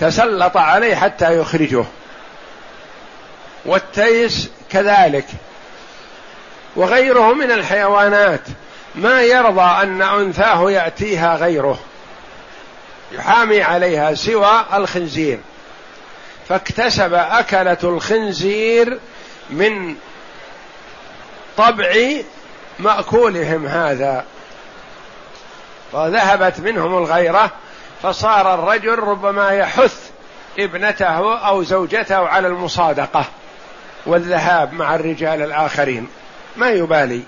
تسلط 0.00 0.56
عليه 0.56 0.94
حتى 0.94 1.38
يخرجه. 1.38 1.84
والتيس 3.64 4.50
كذلك. 4.70 5.26
وغيره 6.76 7.32
من 7.32 7.50
الحيوانات 7.50 8.40
ما 8.94 9.22
يرضى 9.22 9.82
أن 9.82 10.02
أنثاه 10.02 10.70
يأتيها 10.70 11.36
غيره. 11.36 11.78
يحامي 13.12 13.62
عليها 13.62 14.14
سوى 14.14 14.64
الخنزير. 14.74 15.38
فاكتسب 16.48 17.14
أكلة 17.14 17.78
الخنزير 17.84 18.98
من 19.50 19.94
طبع 21.56 21.94
مأكولهم 22.78 23.66
هذا. 23.66 24.24
وذهبت 25.94 26.60
منهم 26.60 26.98
الغيرة 26.98 27.50
فصار 28.02 28.54
الرجل 28.54 28.98
ربما 28.98 29.50
يحث 29.50 30.10
ابنته 30.58 31.38
أو 31.48 31.62
زوجته 31.62 32.28
على 32.28 32.48
المصادقة 32.48 33.24
والذهاب 34.06 34.72
مع 34.72 34.94
الرجال 34.94 35.42
الآخرين. 35.42 36.08
ما 36.56 36.70
يبالي. 36.70 37.22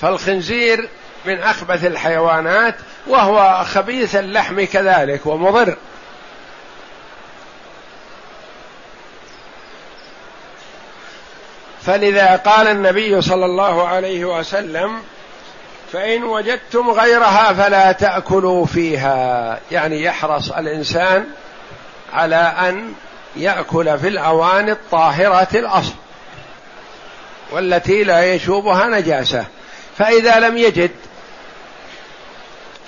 فالخنزير 0.00 0.88
من 1.24 1.38
أخبث 1.38 1.84
الحيوانات 1.84 2.74
وهو 3.06 3.64
خبيث 3.64 4.16
اللحم 4.16 4.64
كذلك 4.64 5.26
ومضر. 5.26 5.76
فلذا 11.90 12.36
قال 12.36 12.66
النبي 12.66 13.22
صلى 13.22 13.44
الله 13.44 13.88
عليه 13.88 14.24
وسلم 14.24 15.02
فإن 15.92 16.24
وجدتم 16.24 16.90
غيرها 16.90 17.52
فلا 17.52 17.92
تأكلوا 17.92 18.66
فيها. 18.66 19.58
يعني 19.70 20.02
يحرص 20.02 20.50
الإنسان 20.50 21.26
على 22.12 22.36
أن 22.36 22.92
يأكل 23.36 23.98
في 23.98 24.08
الاواني 24.08 24.72
الطاهرة 24.72 25.48
الأصل 25.54 25.92
والتي 27.50 28.04
لا 28.04 28.34
يشوبها 28.34 28.86
نجاسة. 28.86 29.44
فإذا 29.98 30.38
لم 30.38 30.58
يجد 30.58 30.90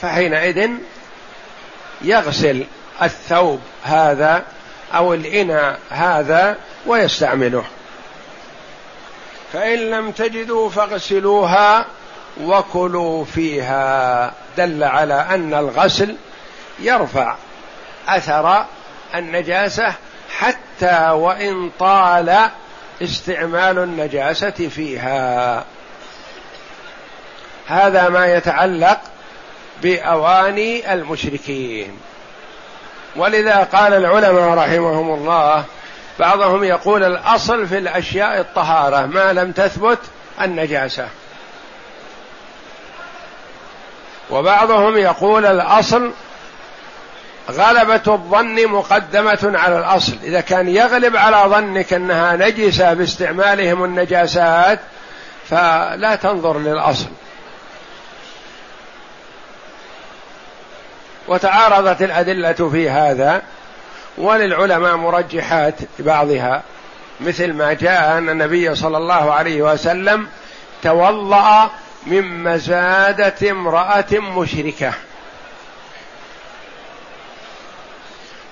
فحينئذ 0.03 0.71
يغسل 2.03 2.67
الثوب 3.03 3.61
هذا 3.85 4.43
أو 4.95 5.15
الإناء 5.15 5.79
هذا 5.91 6.57
ويستعمله. 6.87 7.65
فإن 9.53 9.79
لم 9.79 10.11
تجدوا 10.11 10.71
فاغسلوها 10.71 11.87
وكلوا 12.41 13.25
فيها. 13.25 14.33
دل 14.57 14.85
على 14.85 15.15
أن 15.15 15.55
الغسل 15.55 16.17
يرفع 16.81 17.37
أثر 18.09 18.65
النجاسة 19.15 19.95
حتى 20.39 21.11
وإن 21.11 21.71
طال 21.79 22.51
استعمال 23.03 23.79
النجاسة 23.79 24.51
فيها. 24.51 25.65
هذا 27.67 28.09
ما 28.09 28.27
يتعلق 28.27 29.01
بأواني 29.83 30.93
المشركين. 30.93 31.99
ولذا 33.17 33.57
قال 33.57 33.95
العلماء 33.95 34.55
رحمهم 34.59 35.15
الله 35.15 35.65
بعضهم 36.19 36.65
يقول 36.65 37.05
الأصل 37.05 37.67
في 37.67 37.79
الأشياء 37.79 38.41
الطهارة 38.41 39.07
ما 39.07 39.33
لم 39.33 39.53
تثبت 39.53 39.99
النجاسة. 40.41 41.09
وبعضهم 44.31 44.97
يقول 44.97 45.47
الأصل 45.47 46.13
غلبة 47.51 48.01
الظن 48.07 48.67
مقدمة 48.67 49.53
على 49.59 49.79
الأصل. 49.79 50.13
إذا 50.23 50.41
كان 50.41 50.69
يغلب 50.69 51.17
على 51.17 51.51
ظنك 51.51 51.93
أنها 51.93 52.37
نجسة 52.37 52.95
باستعمالهم 52.95 53.85
النجاسات 53.85 54.81
فلا 55.51 56.19
تنظر 56.23 56.59
للأصل. 56.59 57.07
وتعارضت 61.29 62.03
الأدلة 62.03 62.71
في 62.73 62.91
هذا. 62.91 63.43
وللعلماء 64.19 64.97
مرجحات 64.97 65.75
بعضها 65.99 66.63
مثل 67.21 67.53
ما 67.53 67.73
جاء 67.73 68.19
أن 68.19 68.29
النبي 68.29 68.75
صلى 68.75 68.97
الله 68.97 69.33
عليه 69.33 69.63
وسلم 69.63 70.29
توضأ 70.83 71.71
من 72.07 72.43
مزادة 72.43 73.51
امرأة 73.51 74.13
مشركة. 74.13 74.93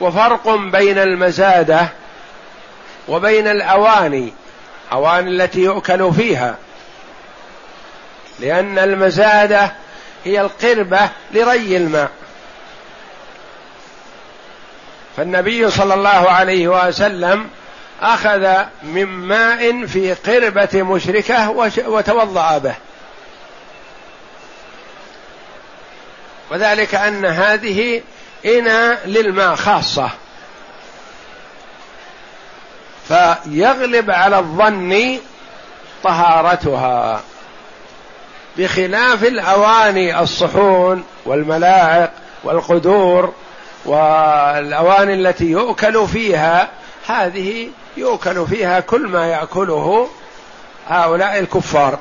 وفرق 0.00 0.54
بين 0.54 0.98
المزادة 0.98 1.88
وبين 3.08 3.46
الأواني 3.48 4.32
أواني 4.92 5.30
التي 5.30 5.60
يؤكل 5.60 6.14
فيها. 6.14 6.56
لأن 8.40 8.78
المزادة 8.78 9.72
هي 10.24 10.40
القربة 10.40 11.08
لري 11.32 11.76
الماء. 11.76 12.10
فالنبي 15.16 15.70
صلى 15.70 15.94
الله 15.94 16.30
عليه 16.30 16.68
وسلم 16.68 17.50
أخذ 18.02 18.54
من 18.82 19.04
ماء 19.04 19.86
في 19.86 20.14
قربة 20.14 20.82
مشركة 20.82 21.50
وتوضأ 21.86 22.58
به. 22.58 22.74
وذلك 26.50 26.94
أن 26.94 27.24
هذه 27.24 28.02
إناء 28.46 29.06
للماء 29.06 29.54
خاصة. 29.54 30.10
فيغلب 33.08 34.10
على 34.10 34.38
الظن 34.38 35.18
طهارتها. 36.02 37.22
بخلاف 38.58 39.24
الأواني 39.24 40.20
الصحون 40.20 41.04
والملاعق 41.24 42.12
والقدور 42.44 43.34
والأواني 43.84 45.14
التي 45.14 45.44
يؤكل 45.44 46.08
فيها 46.08 46.68
هذه 47.06 47.68
يؤكل 47.96 48.46
فيها 48.46 48.80
كل 48.80 49.06
ما 49.06 49.26
يأكله 49.26 50.08
هؤلاء 50.88 51.38
الكفار. 51.38 51.98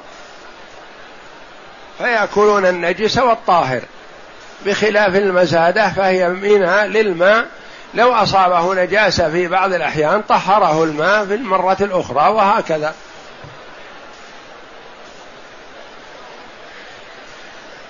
فيأكلون 1.97 2.65
النجس 2.65 3.17
والطاهر 3.17 3.81
بخلاف 4.65 5.15
المزادة 5.15 5.89
فهي 5.89 6.29
منها 6.29 6.87
للماء. 6.87 7.45
لو 7.93 8.13
أصابه 8.13 8.83
نجاسة 8.83 9.29
في 9.29 9.47
بعض 9.47 9.73
الأحيان 9.73 10.21
طهره 10.21 10.83
الماء 10.83 11.25
في 11.25 11.35
المرة 11.35 11.77
الأخرى 11.81 12.29
وهكذا. 12.29 12.93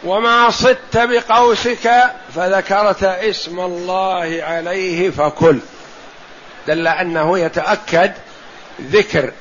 وما 0.03 0.49
صدت 0.49 0.97
بقوسك 0.97 2.11
فذكرت 2.35 3.03
اسم 3.03 3.59
الله 3.59 4.39
عليه 4.43 5.09
فكل. 5.09 5.59
دل 6.67 6.87
أنه 6.87 7.39
يتأكد 7.39 8.11
ذكر 8.81 9.31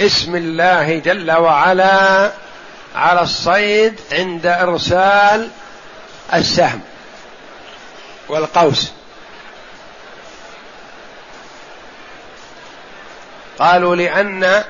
اسم 0.00 0.36
الله 0.36 0.98
جل 0.98 1.32
وعلا 1.32 2.30
على 2.94 3.20
الصيد 3.20 4.00
عند 4.12 4.46
إرسال 4.46 5.50
السهم 6.34 6.80
والقوس. 8.28 8.90
قالوا 13.58 13.96
لأن 13.96 14.64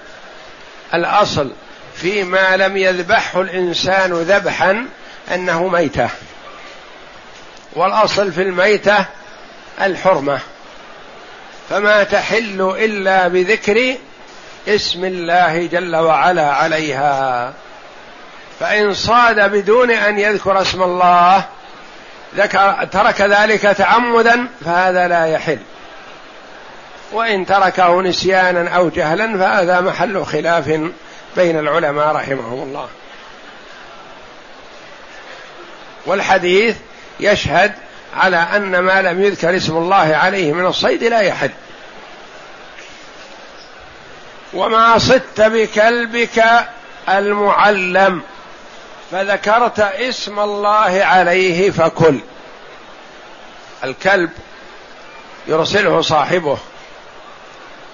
الأصل 0.95 1.51
فيما 1.95 2.57
لم 2.57 2.77
يذبحه 2.77 3.41
الإنسان 3.41 4.13
ذبحا 4.13 4.87
أنه 5.35 5.69
ميتة. 5.69 6.09
والأصل 7.73 8.33
في 8.33 8.43
الميتة 8.43 9.05
الحرمة. 9.81 10.41
فما 11.71 12.05
تحل 12.05 12.75
إلا 12.79 13.29
بذكر 13.29 13.97
اسم 14.69 15.05
الله 15.05 15.67
جل 15.67 15.97
وعلا 15.97 16.53
عليها. 16.53 17.53
فإن 18.61 18.95
صاد 18.95 19.51
بدون 19.51 19.91
أن 19.91 20.19
يذكر 20.19 20.63
اسم 20.63 20.83
الله 20.83 21.45
ذكر 22.37 22.89
ترك 22.93 23.21
ذلك 23.21 23.63
تعمدا 23.63 24.49
فهذا 24.65 25.09
لا 25.09 25.27
يحل. 25.27 25.59
وإن 27.13 27.47
تركه 27.47 28.03
نسيانا 28.03 28.71
أو 28.71 28.89
جهلا 28.89 29.39
فهذا 29.39 29.81
محل 29.81 30.25
خلاف 30.25 30.81
بين 31.37 31.59
العلماء 31.59 32.15
رحمهم 32.15 32.63
الله. 32.63 32.89
والحديث 36.07 36.77
يشهد 37.21 37.73
على 38.17 38.37
أن 38.37 38.79
ما 38.79 39.03
لم 39.03 39.23
يذكر 39.23 39.57
اسم 39.57 39.77
الله 39.77 40.17
عليه 40.17 40.53
من 40.53 40.67
الصيد 40.67 41.05
لا 41.05 41.21
يحل. 41.21 41.51
وما 44.55 44.99
صدت 44.99 45.41
بكلبك 45.41 46.45
المعلم 47.09 48.23
فذكرت 49.11 49.81
اسم 49.81 50.39
الله 50.39 51.05
عليه 51.05 51.71
فكل. 51.71 52.21
الكلب 53.85 54.31
يرسله 55.49 56.01
صاحبه 56.01 56.59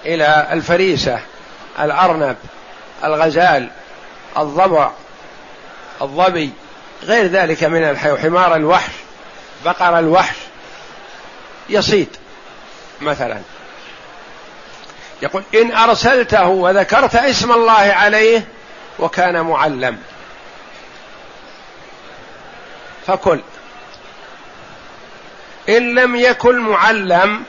إلى 0.05 0.47
الفريسة 0.51 1.19
الأرنب 1.79 2.35
الغزال 3.03 3.69
الضبع 4.37 4.91
الظبي 6.01 6.51
غير 7.03 7.27
ذلك 7.27 7.63
من 7.63 7.83
الحيوان 7.83 8.21
حمار 8.21 8.55
الوحش 8.55 8.91
بقر 9.65 9.99
الوحش 9.99 10.35
يصيد 11.69 12.09
مثلا. 13.01 13.39
يقول 15.21 15.43
إن 15.55 15.71
أرسلته 15.71 16.47
وذكرت 16.47 17.15
اسم 17.15 17.51
الله 17.51 17.73
عليه 17.73 18.47
وكان 18.99 19.41
معلم. 19.41 19.97
فكل 23.07 23.39
إن 25.69 25.95
لم 25.95 26.15
يكن 26.15 26.59
معلم 26.59 27.43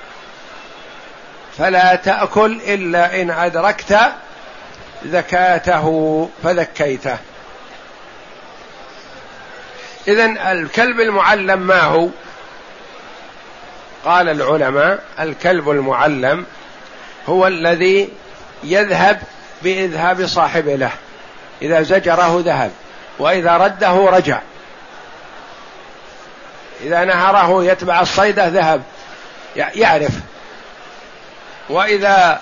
فلا 1.59 1.95
تأكل 1.95 2.61
إلا 2.67 3.23
إن 3.23 3.31
أدركت 3.31 3.99
زكاته 5.07 6.29
فذكيته. 6.43 7.19
إذا 10.09 10.53
الكلب 10.53 11.01
المعلم 11.01 11.59
ما 11.59 11.81
هو؟ 11.81 12.09
قال 14.05 14.29
العلماء 14.29 15.03
الكلب 15.21 15.71
المعلم 15.71 16.47
هو 17.29 17.47
الذي 17.47 18.09
يذهب 18.65 19.23
بإذهاب 19.63 20.27
صاحبه 20.27 20.75
له. 20.75 20.91
إذا 21.63 21.83
زجره 21.83 22.43
ذهب 22.45 22.71
وإذا 23.19 23.57
رده 23.57 24.11
رجع. 24.11 24.41
إذا 26.81 27.05
نهره 27.05 27.65
يتبع 27.65 28.01
الصيدة 28.01 28.49
ذهب 28.49 28.83
يعرف. 29.57 30.13
وإذا 31.69 32.41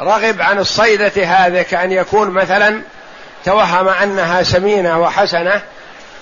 رغب 0.00 0.42
عن 0.42 0.58
الصيدة 0.58 1.24
هذه 1.24 1.62
كأن 1.62 1.92
يكون 1.92 2.30
مثلا 2.30 2.82
توهم 3.44 3.88
أنها 3.88 4.42
سمينة 4.42 5.00
وحسنة 5.00 5.62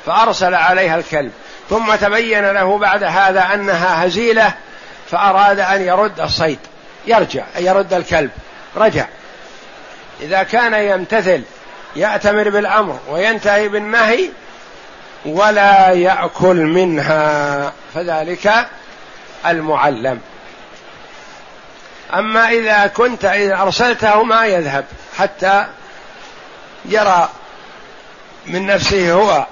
فأرسل 0.06 0.54
عليها 0.54 0.96
الكلب 0.96 1.32
ثم 1.70 1.94
تبين 1.94 2.50
له 2.50 2.78
بعد 2.78 3.04
هذا 3.04 3.54
أنها 3.54 4.06
هزيلة 4.06 4.52
فأراد 5.10 5.60
أن 5.60 5.82
يرد 5.82 6.20
الصيد. 6.20 6.58
يرجع 7.06 7.44
يرد 7.58 7.94
الكلب. 7.94 8.30
رجع. 8.76 9.06
إذا 10.20 10.42
كان 10.42 10.74
يمتثل 10.74 11.42
يأتمر 11.96 12.50
بالأمر 12.50 12.98
وينتهي 13.08 13.68
بالنهي 13.68 14.28
ولا 15.24 15.90
يأكل 15.90 16.56
منها. 16.56 17.72
فذلك 17.94 18.52
المعلم. 19.46 20.20
أما 22.14 22.48
إذا 22.48 22.86
كنت 22.86 23.24
إذا 23.24 23.62
أرسلته 23.62 24.22
ما 24.22 24.46
يذهب 24.46 24.84
حتى 25.18 25.66
يرى 26.84 27.28
من 28.46 28.66
نفسه 28.66 29.12
هو 29.12 29.46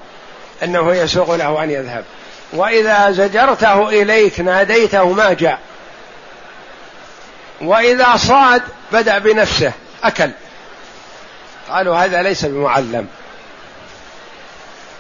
أنه 0.63 0.95
يسوغ 0.95 1.37
له 1.37 1.65
أن 1.65 1.71
يذهب. 1.71 2.05
وإذا 2.53 3.11
زجرته 3.11 3.89
إليك 3.89 4.41
ناديته 4.41 5.13
ما 5.13 5.33
جاء. 5.33 5.59
وإذا 7.61 8.17
صاد 8.17 8.63
بدأ 8.93 9.19
بنفسه 9.19 9.73
أكل. 10.05 10.31
قالوا 11.69 11.97
هذا 11.97 12.23
ليس 12.23 12.45
بمعلم. 12.45 13.09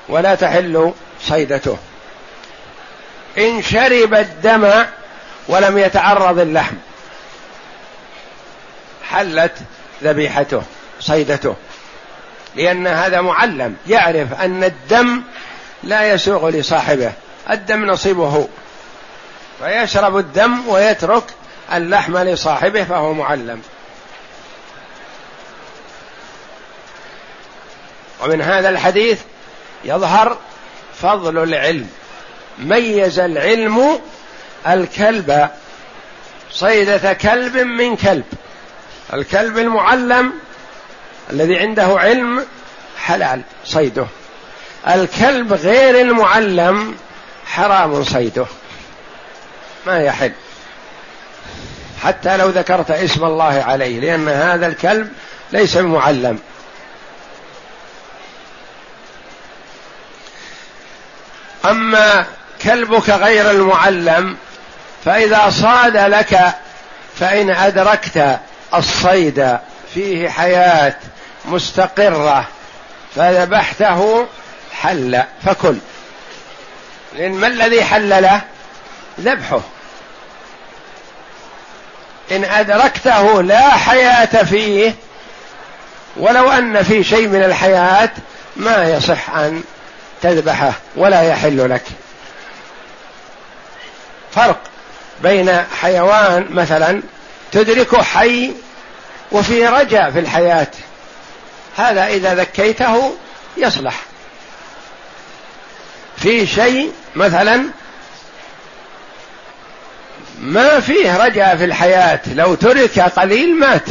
ولا 0.09 0.35
تحل 0.35 0.92
صيدته. 1.22 1.79
إن 3.38 3.62
شرب 3.62 4.14
الدم 4.14 4.85
ولم 5.48 5.79
يتعرض 5.79 6.38
اللحم 6.38 6.75
حلت 9.09 9.53
ذبيحته 10.03 10.62
صيدته. 11.01 11.57
لأن 12.55 12.87
هذا 12.87 13.20
معلم 13.20 13.77
يعرف 13.88 14.40
أن 14.40 14.64
الدم 14.64 15.22
لا 15.85 16.12
يسوغ 16.12 16.49
لصاحبه. 16.49 17.12
الدم 17.51 17.85
نصيبه. 17.85 18.49
فيشرب 19.59 20.16
الدم 20.16 20.68
ويترك 20.68 21.25
اللحم 21.73 22.18
لصاحبه 22.18 22.85
فهو 22.85 23.12
معلم. 23.12 23.62
ومن 28.25 28.42
هذا 28.42 28.68
الحديث 28.68 29.21
يظهر 29.85 30.38
فضل 31.03 31.42
العلم. 31.42 31.88
ميز 32.59 33.18
العلم 33.18 34.01
الكلب. 34.68 35.49
صيدة 36.51 37.12
كلب 37.12 37.57
من 37.57 37.97
كلب. 37.97 38.25
الكلب 39.12 39.59
المعلم 39.59 40.33
الذي 41.31 41.59
عنده 41.59 41.85
علم 41.99 42.47
حلال 42.99 43.42
صيده. 43.64 44.07
الكلب 44.88 45.53
غير 45.53 46.01
المعلم 46.01 46.95
حرام 47.47 48.05
صيده. 48.05 48.47
ما 49.87 49.99
يحل. 49.99 50.33
حتى 52.03 52.37
لو 52.37 52.49
ذكرت 52.49 52.90
اسم 52.90 53.25
الله 53.25 53.64
عليه 53.66 54.01
لأن 54.01 54.29
هذا 54.29 54.66
الكلب 54.66 55.12
ليس 55.53 55.77
معلم 55.77 56.38
أما 61.64 62.27
كلبك 62.62 63.11
غير 63.11 63.51
المعلم 63.51 64.37
فإذا 65.05 65.51
صاد 65.51 65.97
لك 65.97 66.40
فإن 67.21 67.51
أدركت 67.51 68.38
الصيد 68.75 69.59
فيه 69.95 70.29
حياة 70.29 70.95
مستقرة 71.45 72.49
فذبحته 73.16 74.27
حل 74.72 75.22
فكل. 75.46 75.76
لأن 77.14 77.32
ما 77.32 77.46
الذي 77.46 77.85
حل 77.85 78.08
له؟ 78.08 78.40
ذبحه. 79.20 79.61
إن 82.32 82.44
أدركته 82.44 83.42
لا 83.42 83.70
حياة 83.70 84.44
فيه 84.44 84.94
ولو 86.16 86.50
أن 86.50 86.82
في 86.82 87.04
شيء 87.04 87.28
من 87.28 87.42
الحياة 87.42 88.11
ما 88.56 88.85
يصح 88.85 89.30
أن 89.30 89.62
تذبحه 90.22 90.72
ولا 90.96 91.22
يحل 91.22 91.70
لك. 91.70 91.82
فرق 94.32 94.61
بين 95.22 95.64
حيوان 95.80 96.46
مثلا 96.50 97.02
تدركه 97.52 98.02
حي 98.02 98.52
وفي 99.32 99.66
رجاء 99.66 100.11
في 100.11 100.18
الحياة. 100.18 100.70
هذا 101.76 102.06
إذا 102.06 102.35
ذكيته 102.35 103.14
يصلح. 103.56 103.94
في 106.22 106.46
شيء 106.46 106.92
مثلا 107.16 107.64
ما 110.40 110.80
فيه 110.80 111.24
رجاء 111.24 111.56
في 111.56 111.64
الحياة 111.64 112.20
لو 112.35 112.54
ترك 112.54 113.00
قليل 113.00 113.58
مات. 113.58 113.82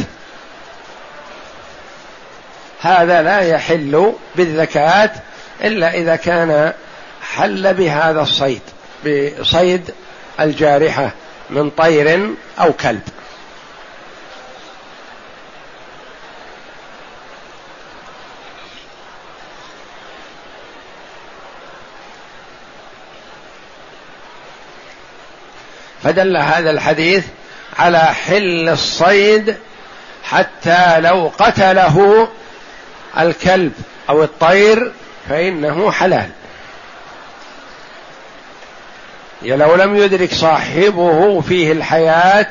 هذا 2.80 3.22
لا 3.22 3.40
يحل 3.40 4.12
بالذكاة 4.36 5.10
إلا 5.64 5.94
إذا 5.94 6.16
كان 6.16 6.72
حل 7.22 7.74
بهذا 7.74 8.20
الصيد 8.20 8.62
بصيد 9.06 9.90
الجارحة 10.40 11.10
من 11.50 11.70
طير 11.70 12.34
أو 12.60 12.72
كلب. 12.72 13.02
فدل 26.04 26.36
هذا 26.36 26.70
الحديث 26.70 27.24
على 27.78 27.98
حل 27.98 28.68
الصيد 28.68 29.56
حتى 30.24 31.00
لو 31.00 31.32
قتله 31.38 32.28
الكلب 33.18 33.72
أو 34.08 34.22
الطير 34.22 34.92
فإنه 35.28 35.90
حلال. 35.90 36.28
لو 39.42 39.74
لم 39.74 39.96
يدرك 39.96 40.34
صاحبه 40.34 41.40
فيه 41.40 41.72
الحياة 41.72 42.46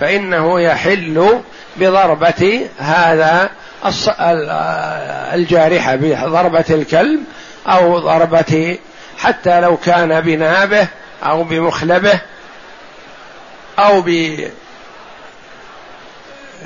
فإنه 0.00 0.60
يحل 0.60 1.40
بضربة 1.76 2.68
هذا 2.78 3.50
الجارحة 5.34 5.96
بضربة 5.96 6.64
الكلب 6.70 7.20
أو 7.66 7.98
ضربة 7.98 8.78
حتى 9.18 9.60
لو 9.60 9.76
كان 9.76 10.20
بنابه 10.20 10.86
أو 11.24 11.42
بمخلبه 11.42 12.20
أو 13.78 14.00
ب 14.00 14.38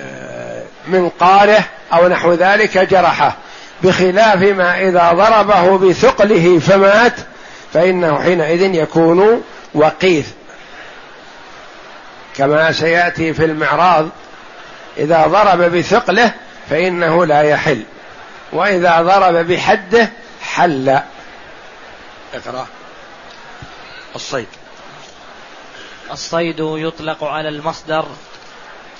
آه، 0.01 0.62
منقاره 0.88 1.64
أو 1.92 2.09
نحو 2.09 2.33
ذلك 2.33 2.79
جرحه 2.79 3.37
بخلاف 3.83 4.42
ما 4.42 4.81
إذا 4.81 5.12
ضربه 5.12 5.79
بثقله 5.79 6.59
فمات 6.59 7.14
فإنه 7.73 8.23
حينئذ 8.23 8.75
يكون 8.75 9.42
وقيث. 9.75 10.29
كما 12.37 12.73
سيأتي 12.73 13.35
في 13.35 13.44
المعراض 13.44 14.09
إذا 14.97 15.27
ضرب 15.27 15.61
بثقله 15.61 16.33
فإنه 16.71 17.27
لا 17.27 17.42
يحل 17.42 17.83
وإذا 18.53 19.03
ضرب 19.03 19.35
بحده 19.35 20.11
حل. 20.42 21.01
اقرأ 22.35 22.66
الصيد. 24.14 24.58
الصيد 26.12 26.57
يطلق 26.59 27.25
على 27.25 27.49
المصدر 27.49 28.07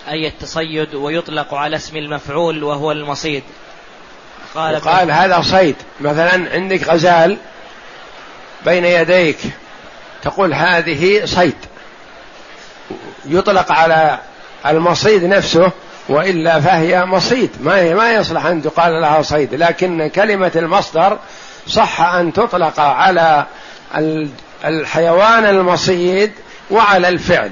أي 0.09 0.29
التصيد 0.29 0.95
ويطلق 0.95 1.55
على 1.55 1.77
اسم 1.77 1.97
المفعول 1.97 2.65
وهو 2.65 2.93
المصيد. 2.93 3.43
قال 4.55 4.81
قال 4.81 5.11
هذا 5.11 5.41
صيد. 5.43 5.77
مثلا 6.01 6.53
عندك 6.53 6.89
غزال 6.89 7.37
بين 8.65 8.85
يديك 8.85 9.39
تقول 10.23 10.55
هذه 10.55 11.25
صيد. 11.25 11.57
يطلق 13.27 13.73
على 13.73 14.19
المصيد 14.67 15.25
نفسه 15.25 15.73
وإلا 16.09 16.61
فهي 16.61 17.05
مصيد. 17.05 17.51
ما 17.61 17.95
ما 17.95 18.13
يصلح 18.13 18.47
أن 18.47 18.63
تقال 18.63 19.01
لها 19.01 19.23
صيد. 19.23 19.55
لكن 19.55 20.09
كلمة 20.09 20.53
المصدر 20.57 21.19
صح 21.67 22.01
أن 22.01 22.33
تطلق 22.33 22.81
على 22.81 23.47
الحيوان 24.65 25.45
المصيد 25.45 26.33
وعلى 26.71 27.09
الفعل. 27.09 27.51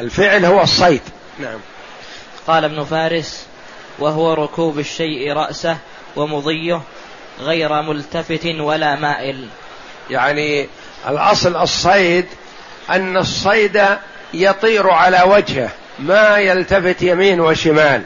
الفعل 0.00 0.44
هو 0.44 0.62
الصيد. 0.62 1.02
نعم. 1.38 1.58
قال 2.46 2.64
ابن 2.64 2.84
فارس 2.84 3.46
وهو 3.98 4.34
ركوب 4.34 4.78
الشيء 4.78 5.32
رأسه 5.32 5.76
ومضيه 6.16 6.80
غير 7.40 7.82
ملتفت 7.82 8.46
ولا 8.46 8.96
مائل. 8.96 9.48
يعني 10.10 10.68
الأصل 11.08 11.56
الصيد 11.56 12.26
أن 12.90 13.16
الصيد 13.16 13.86
يطير 14.34 14.90
على 14.90 15.22
وجهه 15.22 15.70
ما 15.98 16.38
يلتفت 16.38 17.02
يمين 17.02 17.40
وشمال. 17.40 18.02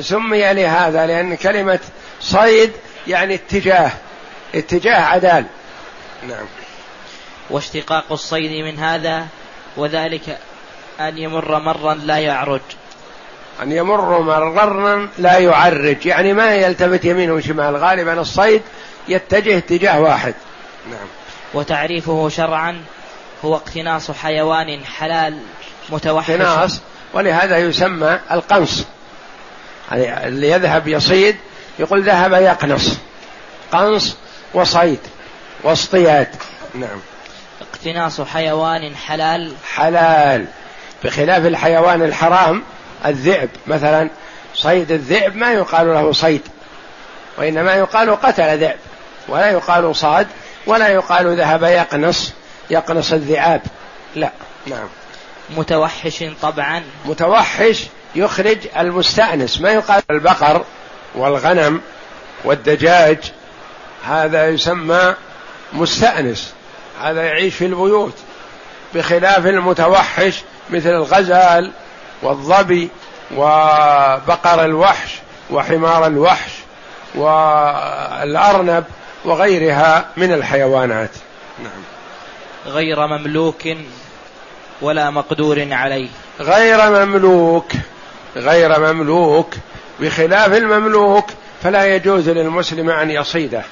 سمي 0.00 0.52
لهذا 0.52 1.06
لأن 1.06 1.34
كلمة 1.36 1.80
صيد 2.20 2.72
يعني 3.06 3.34
اتجاه 3.34 3.90
اتجاه 4.54 5.00
عدال. 5.00 5.44
نعم. 6.28 6.46
واشتقاق 7.52 8.04
الصيد 8.12 8.64
من 8.64 8.78
هذا 8.78 9.26
وذلك 9.76 10.38
أن 11.00 11.18
يمر 11.18 11.58
مرا 11.58 11.94
لا 11.94 12.18
يعرج. 12.18 12.60
أن 13.62 13.72
يمر 13.72 14.20
مرا 14.20 15.08
لا 15.18 15.38
يعرج 15.38 16.06
يعني 16.06 16.32
ما 16.32 16.54
يلتفت 16.54 17.04
يمين 17.04 17.30
وشمال 17.30 17.76
غالبا 17.76 18.20
الصيد 18.20 18.62
يتجه 19.08 19.58
اتجاه 19.58 20.00
واحد. 20.00 20.34
نعم. 20.90 21.06
وتعريفه 21.54 22.28
شرعا 22.28 22.82
هو 23.44 23.54
اقتناص 23.54 24.10
حيوان 24.10 24.84
حلال 24.84 25.38
متوحش. 25.90 26.30
اقتناص 26.30 26.80
ولهذا 27.14 27.58
يسمى 27.58 28.18
القنص. 28.32 28.84
يعني 29.92 30.28
اللي 30.28 30.50
يذهب 30.50 30.88
يصيد 30.88 31.36
يقول 31.78 32.02
ذهب 32.02 32.32
يقنص. 32.32 32.98
قنص 33.72 34.16
وصيد 34.54 34.98
واصطياد. 35.62 36.28
نعم. 36.74 37.00
اقتناص 37.72 38.20
حيوان 38.20 38.96
حلال؟ 38.96 39.52
حلال. 39.74 40.46
بخلاف 41.04 41.46
الحيوان 41.46 42.02
الحرام 42.02 42.62
الذئب. 43.06 43.50
مثلا 43.66 44.10
صيد 44.54 44.92
الذئب 44.92 45.36
ما 45.36 45.52
يقال 45.52 45.86
له 45.86 46.12
صيد 46.12 46.42
وإنما 47.38 47.74
يقال 47.74 48.20
قتل 48.20 48.58
ذئب 48.58 48.78
ولا 49.28 49.50
يقال 49.50 49.96
صاد 49.96 50.26
ولا 50.66 50.88
يقال 50.88 51.36
ذهب 51.36 51.62
يقنص 51.62 52.32
يقنص 52.70 53.12
الذئاب. 53.12 53.62
لا. 54.14 54.30
نعم. 54.66 54.88
متوحش 55.56 56.24
طبعا؟ 56.42 56.82
متوحش 57.04 57.84
يخرج 58.14 58.58
المستأنس. 58.78 59.60
ما 59.60 59.70
يقال 59.70 60.02
البقر 60.10 60.64
والغنم 61.14 61.80
والدجاج 62.44 63.18
هذا 64.04 64.48
يسمى 64.48 65.14
مستأنس. 65.72 66.54
هذا 67.02 67.22
يعيش 67.22 67.54
في 67.54 67.66
البيوت 67.66 68.14
بخلاف 68.94 69.46
المتوحش 69.46 70.42
مثل 70.70 70.88
الغزال 70.88 71.70
والظبي 72.22 72.88
وبقر 73.36 74.64
الوحش 74.64 75.18
وحمار 75.50 76.06
الوحش 76.06 76.50
والأرنب 77.14 78.84
وغيرها 79.24 80.04
من 80.16 80.32
الحيوانات. 80.32 81.10
نعم. 81.62 81.82
غير 82.66 83.06
مملوك 83.06 83.62
ولا 84.82 85.10
مقدور 85.10 85.68
عليه. 85.70 86.08
غير 86.40 86.90
مملوك 86.90 87.72
غير 88.36 88.92
مملوك 88.92 89.54
بخلاف 90.00 90.52
المملوك 90.52 91.26
فلا 91.62 91.94
يجوز 91.94 92.28
للمسلم 92.28 92.90
أن 92.90 93.10
يصيده. 93.10 93.62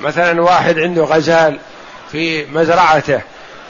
مثلا 0.00 0.42
واحد 0.42 0.78
عنده 0.78 1.04
غزال 1.04 1.58
في 2.12 2.46
مزرعته. 2.46 3.20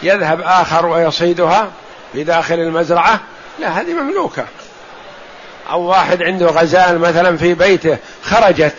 يذهب 0.02 0.40
آخر 0.40 0.86
ويصيدها 0.86 1.70
في 2.12 2.24
داخل 2.24 2.54
المزرعة. 2.54 3.20
لا 3.58 3.80
هذه 3.80 3.92
مملوكة. 3.92 4.44
أو 5.70 5.82
واحد 5.82 6.22
عنده 6.22 6.46
غزال 6.46 6.98
مثلا 6.98 7.36
في 7.36 7.54
بيته 7.54 7.98
خرجت 8.22 8.74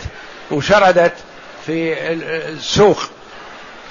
وشردت 0.50 1.14
في 1.66 1.94
السوق. 2.12 2.98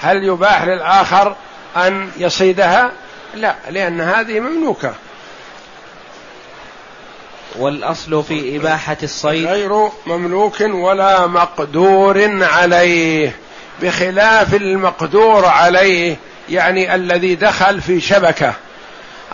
هل 0.01 0.23
يباح 0.23 0.63
للآخر 0.63 1.35
أن 1.77 2.11
يصيدها؟ 2.17 2.91
لا 3.35 3.55
لأن 3.69 4.01
هذه 4.01 4.39
مملوكة. 4.39 4.93
والأصل 7.55 8.23
في 8.23 8.57
إباحة 8.57 8.97
الصيد؟ 9.03 9.47
غير 9.47 9.89
مملوك 10.07 10.61
ولا 10.61 11.27
مقدور 11.27 12.43
عليه. 12.43 13.35
بخلاف 13.81 14.53
المقدور 14.53 15.45
عليه 15.45 16.15
يعني 16.49 16.95
الذي 16.95 17.35
دخل 17.35 17.81
في 17.81 18.01
شبكة 18.01 18.53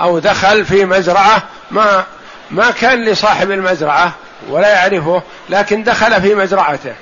أو 0.01 0.19
دخل 0.19 0.65
في 0.65 0.85
مزرعة 0.85 1.43
ما 1.71 2.05
ما 2.51 2.71
كان 2.71 3.05
لصاحب 3.05 3.51
المزرعة 3.51 4.13
ولا 4.49 4.69
يعرفه 4.69 5.21
لكن 5.49 5.83
دخل 5.83 6.21
في 6.21 6.35
مزرعته. 6.35 6.93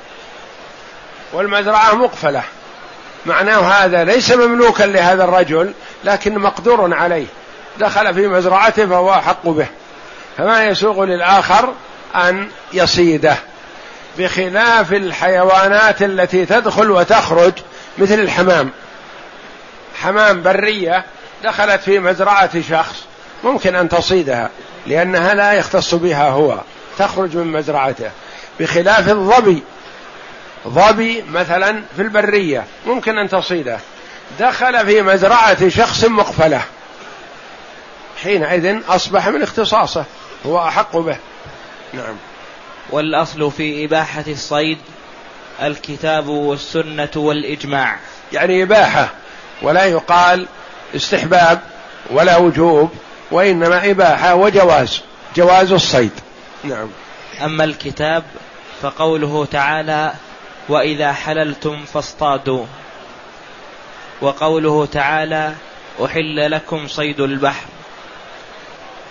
والمزرعة 1.33 1.95
مقفلة. 1.95 2.43
معناه 3.25 3.59
هذا 3.59 4.03
ليس 4.03 4.31
مملوكا 4.31 4.83
لهذا 4.83 5.23
الرجل 5.23 5.73
لكن 6.03 6.39
مقدور 6.39 6.93
عليه. 6.93 7.25
دخل 7.79 8.13
في 8.13 8.27
مزرعته 8.27 8.85
فهو 8.85 9.13
أحق 9.13 9.47
به. 9.47 9.67
فما 10.37 10.65
يسوغ 10.65 11.03
للآخر 11.03 11.73
أن 12.15 12.49
يصيده. 12.73 13.37
بخلاف 14.19 14.93
الحيوانات 14.93 16.01
التي 16.01 16.45
تدخل 16.45 16.91
وتخرج 16.91 17.53
مثل 17.97 18.19
الحمام. 18.19 18.69
حمام 20.01 20.41
برية 20.43 21.05
دخلت 21.43 21.81
في 21.81 21.99
مزرعة 21.99 22.61
شخص 22.61 23.03
ممكن 23.43 23.75
أن 23.75 23.89
تصيدها 23.89 24.49
لأنها 24.87 25.33
لا 25.33 25.53
يختص 25.53 25.95
بها 25.95 26.29
هو 26.29 26.59
تخرج 26.97 27.37
من 27.37 27.51
مزرعته. 27.51 28.11
بخلاف 28.59 29.09
الظبي 29.09 29.63
ظبي 30.67 31.23
مثلا 31.29 31.83
في 31.95 32.01
البرية 32.01 32.65
ممكن 32.85 33.17
أن 33.17 33.29
تصيده. 33.29 33.79
دخل 34.39 34.85
في 34.85 35.01
مزرعة 35.01 35.69
شخص 35.69 36.03
مقفلة. 36.03 36.61
حينئذ 38.23 38.79
أصبح 38.89 39.27
من 39.27 39.41
اختصاصه 39.41 40.05
هو 40.45 40.67
أحق 40.67 40.97
به. 40.97 41.17
نعم. 41.93 42.15
والأصل 42.91 43.51
في 43.51 43.85
إباحة 43.85 44.23
الصيد 44.27 44.77
الكتاب 45.61 46.27
والسنة 46.27 47.09
والإجماع. 47.15 47.99
يعني 48.33 48.63
إباحة 48.63 49.09
ولا 49.61 49.85
يقال 49.85 50.47
استحباب 50.95 51.61
ولا 52.11 52.37
وجوب 52.37 52.89
وإنما 53.31 53.91
إباحة 53.91 54.35
وجواز 54.35 55.01
جواز 55.35 55.71
الصيد. 55.71 56.11
نعم. 56.63 56.89
أما 57.43 57.63
الكتاب 57.63 58.23
فقوله 58.81 59.45
تعالى 59.45 60.13
وإذا 60.69 61.13
حللتم 61.13 61.85
فاصطادوا. 61.85 62.65
وقوله 64.21 64.85
تعالى 64.85 65.53
أحل 66.05 66.51
لكم 66.51 66.87
صيد 66.87 67.19
البحر 67.19 67.65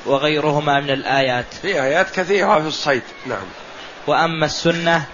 وغيرهما 0.06 0.80
من 0.80 0.90
الآيات. 0.90 1.54
في 1.62 1.82
آيات 1.82 2.10
كثيرة 2.10 2.60
في 2.60 2.66
الصيد. 2.66 3.02
نعم. 3.26 3.46
وأما 4.08 4.46
السنة 4.46 5.04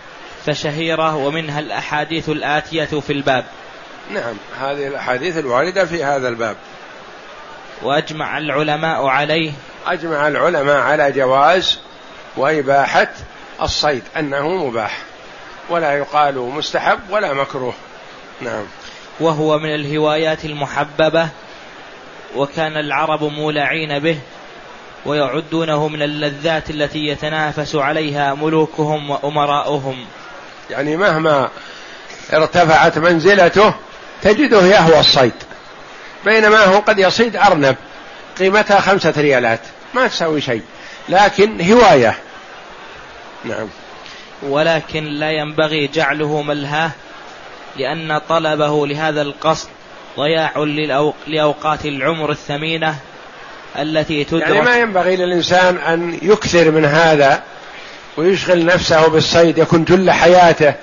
فشهيرة 0.47 1.17
ومنها 1.17 1.61
الأحاديث 1.61 2.29
الآتية 2.29 2.85
في 2.85 3.13
الباب. 3.13 3.45
نعم 4.11 4.37
هذه 4.61 4.87
الأحاديث 4.87 5.39
الواردة 5.39 5.85
في 5.85 6.05
هذا 6.05 6.29
الباب. 6.29 6.57
وأجمع 7.83 8.39
العلماء 8.39 9.07
عليه. 9.07 9.53
أجمع 9.87 10.29
العلماء 10.29 10.81
على 10.81 11.13
جواز 11.13 11.79
وإباحة 12.37 13.11
الصيد 13.63 14.03
أنه 14.17 14.49
مباح. 14.49 14.99
ولا 15.71 15.93
يقال 15.93 16.39
مستحب 16.39 17.01
ولا 17.11 17.33
مكروه. 17.33 17.75
نعم. 18.41 18.65
وهو 19.21 19.59
من 19.59 19.75
الهوايات 19.75 20.45
المحببة 20.45 21.29
وكان 22.37 22.77
العرب 22.77 23.25
مولعين 23.25 23.99
به. 23.99 24.19
ويعدونه 25.07 25.89
من 25.89 26.03
اللذات 26.03 26.71
التي 26.71 26.99
يتنافس 26.99 27.75
عليها 27.75 28.35
ملوكهم 28.35 29.11
وأمراؤهم. 29.11 30.05
يعني 30.71 30.97
مهما 30.97 31.49
ارتفعت 32.33 32.99
منزلته 32.99 33.75
تجده 34.23 34.63
يهوى 34.63 35.01
الصيد 35.01 35.33
بينما 36.25 36.65
هو 36.65 36.79
قد 36.79 36.99
يصيد 36.99 37.37
أرنب 37.37 37.77
قيمتها 38.39 38.81
خمسة 38.81 39.15
ريالات 39.17 39.61
ما 39.95 40.07
تسوي 40.07 40.41
شيء 40.41 40.63
لكن 41.09 41.73
هواية. 41.73 42.19
نعم. 43.45 43.69
ولكن 44.43 45.05
لا 45.05 45.31
ينبغي 45.31 45.87
جعله 45.87 46.43
ملهاه 46.43 46.91
لأن 47.77 48.19
طلبه 48.29 48.87
لهذا 48.87 49.23
القصد 49.23 49.69
ضياع 50.17 50.53
لأوقات 51.27 51.87
العمر 51.87 52.31
الثمينة 52.31 52.99
التي 53.79 54.25
تدرك. 54.25 54.43
يعني 54.43 54.61
ما 54.61 54.77
ينبغي 54.77 55.17
للإنسان 55.17 55.77
أن 55.77 56.19
يكثر 56.23 56.71
من 56.71 56.85
هذا 56.85 57.43
ويشغل 58.17 58.67
نفسه 58.67 59.09
بالصيد 59.09 59.59
يكون 59.59 59.85
جل 59.85 60.11
حياته 60.11 60.75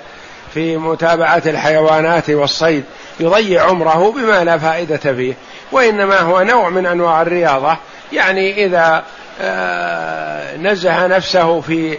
في 0.54 0.76
متابعة 0.76 1.42
الحيوانات 1.46 2.30
والصيد 2.30 2.84
يضيع 3.20 3.64
عمره 3.64 4.12
بما 4.12 4.44
لا 4.44 4.58
فائدة 4.58 4.96
فيه 4.96 5.34
وإنما 5.72 6.18
هو 6.18 6.42
نوع 6.42 6.68
من 6.68 6.86
أنواع 6.86 7.22
الرياضة. 7.22 7.76
يعني 8.12 8.64
إذا 8.66 9.04
آه، 9.40 10.56
نزه 10.56 11.06
نفسه 11.06 11.60
في 11.60 11.98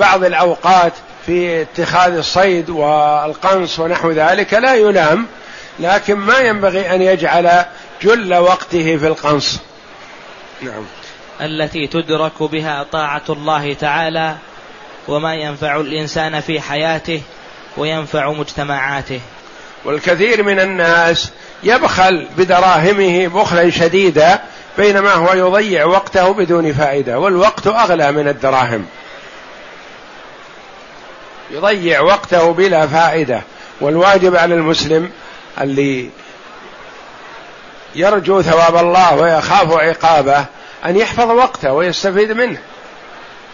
بعض 0.00 0.24
الأوقات 0.24 0.92
في 1.26 1.62
اتخاذ 1.62 2.16
الصيد 2.16 2.70
والقنص 2.70 3.78
ونحو 3.78 4.10
ذلك 4.10 4.54
لا 4.54 4.74
يلام 4.74 5.26
لكن 5.80 6.14
ما 6.14 6.38
ينبغي 6.38 6.94
أن 6.94 7.02
يجعل 7.02 7.64
جل 8.02 8.34
وقته 8.34 8.96
في 8.96 9.06
القنص. 9.06 9.60
نعم. 10.62 10.84
التي 11.40 11.86
تدرك 11.86 12.42
بها 12.42 12.86
طاعة 12.92 13.22
الله 13.28 13.74
تعالى 13.74 14.36
وما 15.08 15.34
ينفع 15.34 15.76
الإنسان 15.76 16.40
في 16.40 16.60
حياته 16.60 17.22
وينفع 17.76 18.32
مجتمعاته. 18.32 19.20
والكثير 19.84 20.42
من 20.42 20.60
الناس 20.60 21.32
يبخل 21.62 22.28
بدراهمه 22.38 23.26
بخلا 23.28 23.70
شديدا 23.70 24.40
بينما 24.78 25.12
هو 25.12 25.32
يضيع 25.32 25.84
وقته 25.84 26.32
بدون 26.32 26.72
فائدة 26.72 27.18
والوقت 27.18 27.66
أغلى 27.66 28.12
من 28.12 28.28
الدراهم. 28.28 28.86
يضيع 31.50 32.00
وقته 32.00 32.52
بلا 32.52 32.86
فائدة. 32.86 33.42
والواجب 33.80 34.36
على 34.36 34.54
المسلم 34.54 35.10
اللي 35.60 36.10
يرجو 37.96 38.42
ثواب 38.42 38.76
الله 38.76 39.14
ويخاف 39.14 39.72
عقابه 39.72 40.44
أن 40.84 40.96
يحفظ 40.96 41.30
وقته 41.30 41.72
ويستفيد 41.72 42.32
منه. 42.32 42.58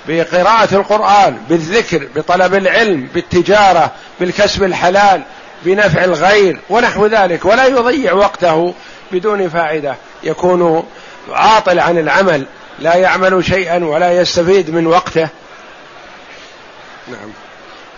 بقراءة 0.09 0.75
القرآن 0.75 1.39
بالذكر 1.49 2.09
بطلب 2.17 2.55
العلم 2.55 3.09
بالتجارة 3.15 3.91
بالكسب 4.21 4.63
الحلال 4.63 5.23
بنفع 5.65 6.05
الغير 6.05 6.61
ونحو 6.71 7.07
ذلك. 7.07 7.45
ولا 7.45 7.67
يضيع 7.67 8.13
وقته 8.13 8.75
بدون 9.13 9.49
فائدة. 9.49 9.97
يكون 10.23 10.89
عاطل 11.31 11.81
عن 11.81 11.99
العمل 11.99 12.47
لا 12.79 12.95
يعمل 12.95 13.45
شيئا 13.45 13.85
ولا 13.85 14.13
يستفيد 14.13 14.71
من 14.71 14.87
وقته. 14.87 15.29
نعم. 17.09 17.31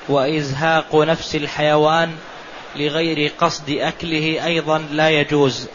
وإزهاق 0.08 0.96
نفس 0.96 1.34
الحيوان 1.34 2.12
لغير 2.76 3.32
قصد 3.40 3.70
أكله 3.70 4.46
أيضا 4.46 4.78
لا 4.90 5.10
يجوز. 5.10 5.68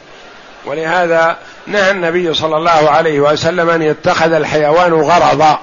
ولهذا 0.65 1.37
نهى 1.67 1.91
النبي 1.91 2.33
صلى 2.33 2.57
الله 2.57 2.89
عليه 2.89 3.19
وسلم 3.19 3.69
أن 3.69 3.81
يتخذ 3.81 4.33
الحيوان 4.33 4.93
غرضا. 4.93 5.59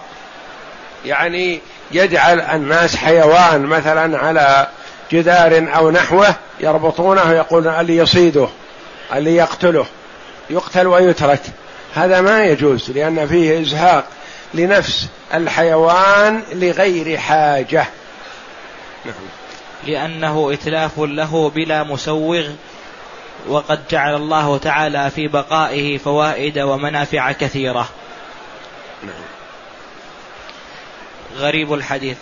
يعني 1.04 1.60
يجعل 1.92 2.40
الناس 2.40 2.96
حيوان 2.96 3.62
مثلا 3.66 4.18
على 4.18 4.66
جدار 5.12 5.68
أو 5.76 5.90
نحوه 5.90 6.34
يربطونه 6.60 7.32
يقول 7.32 7.68
اللي 7.68 7.96
يصيده 7.96 8.48
اللي 9.14 9.36
يقتله 9.36 9.86
يقتل 10.50 10.86
ويترك. 10.86 11.42
هذا 11.94 12.20
ما 12.20 12.44
يجوز 12.44 12.90
لأن 12.90 13.26
فيه 13.26 13.60
إزهاق 13.60 14.04
لنفس 14.54 15.06
الحيوان 15.34 16.42
لغير 16.52 17.18
حاجة. 17.18 17.86
نعم. 19.04 19.14
لأنه 19.86 20.52
إتلاف 20.52 20.98
له 20.98 21.52
بلا 21.54 21.82
مسوغ 21.82 22.46
وقد 23.48 23.80
جعل 23.90 24.14
الله 24.14 24.58
تعالى 24.58 25.10
في 25.10 25.28
بقائه 25.28 25.98
فوائد 25.98 26.58
ومنافع 26.58 27.32
كثيرة. 27.32 27.88
غريب 31.36 31.74
الحديث. 31.74 32.16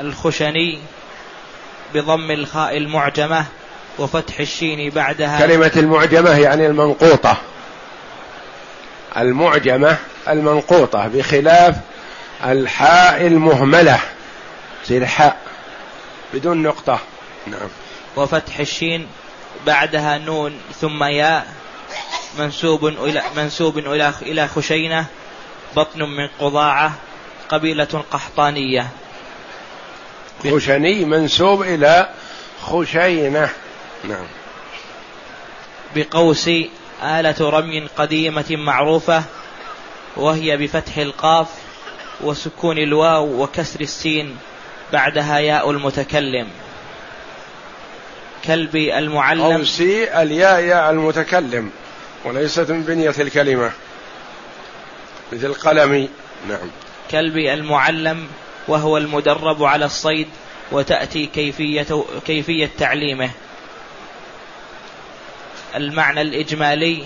الخشني 0.00 0.78
بضم 1.94 2.30
الخاء 2.30 2.76
المعجمة 2.76 3.46
وفتح 3.98 4.40
الشين 4.40 4.90
بعدها. 4.90 5.38
كلمة 5.38 5.72
المعجمة 5.76 6.38
يعني 6.38 6.66
المنقوطة. 6.66 7.36
المعجمة 9.16 9.96
المنقوطة 10.28 11.08
بخلاف 11.08 11.76
الحاء 12.44 13.26
المهملة. 13.26 14.00
زي 14.86 14.98
الحاء 14.98 15.36
بدون 16.34 16.62
نقطة. 16.62 16.98
نعم. 17.46 17.68
وفتح 18.16 18.58
الشين 18.58 19.08
بعدها 19.66 20.18
نون 20.18 20.60
ثم 20.80 21.04
ياء 21.04 21.46
منسوب 22.38 22.86
إلى 22.86 23.22
منسوب 23.36 23.78
إلى 23.78 24.14
إلى 24.22 24.48
خشينة 24.48 25.06
بطن 25.76 26.02
من 26.02 26.28
قضاعة 26.40 26.92
قبيلة 27.48 28.04
قحطانية. 28.10 28.88
خشني 30.52 31.04
منسوب 31.04 31.62
إلى 31.62 32.08
خشينة. 32.62 33.50
نعم. 34.04 34.26
بقوس 35.96 36.50
آلة 37.02 37.50
رمي 37.50 37.86
قديمة 37.96 38.44
معروفة 38.50 39.22
وهي 40.16 40.56
بفتح 40.56 40.96
القاف 40.96 41.48
وسكون 42.20 42.78
الواو 42.78 43.42
وكسر 43.42 43.80
السين 43.80 44.36
بعدها 44.92 45.38
ياء 45.38 45.70
المتكلم. 45.70 46.48
كلبي 48.46 48.98
المعلم. 48.98 49.42
قوسي 49.42 50.22
الياء 50.22 50.60
ياء 50.60 50.90
المتكلم 50.90 51.70
وليست 52.24 52.70
من 52.70 52.82
بنية 52.82 53.14
الكلمة. 53.18 53.72
مثل 55.32 55.54
قلمي. 55.54 56.08
نعم. 56.48 56.70
كلبي 57.10 57.54
المعلم 57.54 58.26
وهو 58.68 58.96
المدرب 58.98 59.64
على 59.64 59.84
الصيد 59.84 60.28
وتأتي 60.72 61.26
كيفية 61.26 62.04
كيفية 62.26 62.70
تعليمه. 62.78 63.30
المعنى 65.76 66.20
الإجمالي 66.20 67.04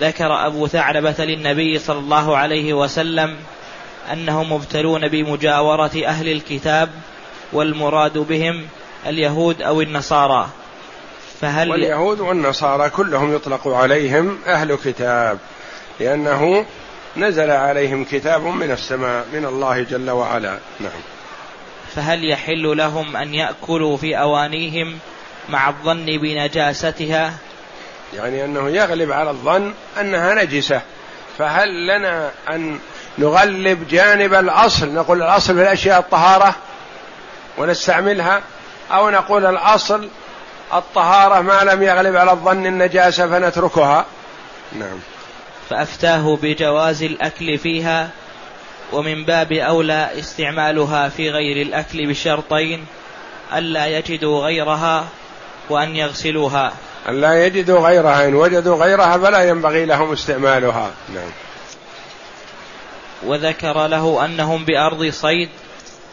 ذكر 0.00 0.46
أبو 0.46 0.66
ثعلبة 0.66 1.14
للنبي 1.18 1.78
صلى 1.78 1.98
الله 1.98 2.36
عليه 2.36 2.74
وسلم 2.74 3.36
أنهم 4.12 4.52
مبتلون 4.52 5.08
بمجاورة 5.08 6.02
أهل 6.06 6.32
الكتاب 6.32 6.90
والمراد 7.52 8.18
بهم 8.18 8.66
اليهود 9.06 9.62
أو 9.62 9.80
النصارى. 9.80 10.48
فهل 11.40 11.70
واليهود 11.70 12.20
والنصارى 12.20 12.90
كلهم 12.90 13.34
يطلق 13.34 13.68
عليهم 13.68 14.38
أهل 14.46 14.74
كتاب 14.84 15.38
لأنه 16.00 16.66
نزل 17.16 17.50
عليهم 17.50 18.04
كتاب 18.04 18.42
من 18.42 18.70
السماء 18.70 19.26
من 19.32 19.44
الله 19.44 19.82
جل 19.82 20.10
وعلا. 20.10 20.58
نعم. 20.80 21.00
فهل 21.96 22.30
يحل 22.30 22.76
لهم 22.76 23.16
أن 23.16 23.34
يأكلوا 23.34 23.96
في 23.96 24.18
أوانيهم 24.18 24.98
مع 25.48 25.68
الظن 25.68 26.06
بنجاستها؟ 26.06 27.32
يعني 28.14 28.44
أنه 28.44 28.70
يغلب 28.70 29.12
على 29.12 29.30
الظن 29.30 29.72
أنها 30.00 30.34
نجسة. 30.44 30.80
فهل 31.38 31.86
لنا 31.86 32.30
أن 32.50 32.78
نغلب 33.18 33.88
جانب 33.88 34.34
الأصل 34.34 34.94
نقول 34.94 35.22
الأصل 35.22 35.54
في 35.54 35.62
الأشياء 35.62 35.98
الطهارة 35.98 36.54
ونستعملها؟ 37.58 38.42
أو 38.92 39.10
نقول 39.10 39.46
الأصل 39.46 40.08
الطهارة 40.74 41.40
ما 41.40 41.64
لم 41.64 41.82
يغلب 41.82 42.16
على 42.16 42.32
الظن 42.32 42.66
النجاسة 42.66 43.28
فنتركها. 43.28 44.04
نعم. 44.72 44.98
فأفتاه 45.70 46.38
بجواز 46.42 47.02
الأكل 47.02 47.58
فيها 47.58 48.10
ومن 48.92 49.24
باب 49.24 49.52
أولى 49.52 50.10
استعمالها 50.18 51.08
في 51.08 51.30
غير 51.30 51.66
الأكل 51.66 52.06
بشرطين 52.06 52.86
ألا 53.54 53.86
يجدوا 53.86 54.40
غيرها 54.40 55.04
وأن 55.70 55.96
يغسلوها. 55.96 56.72
أن 57.08 57.20
لا 57.20 57.46
يجدوا 57.46 57.80
غيرها 57.80 58.28
إن 58.28 58.34
وجدوا 58.34 58.76
غيرها 58.76 59.18
فلا 59.18 59.48
ينبغي 59.48 59.84
لهم 59.84 60.12
استعمالها. 60.12 60.90
نعم. 61.14 61.30
وذكر 63.22 63.86
له 63.86 64.24
أنهم 64.24 64.64
بأرض 64.64 65.10
صيد 65.10 65.48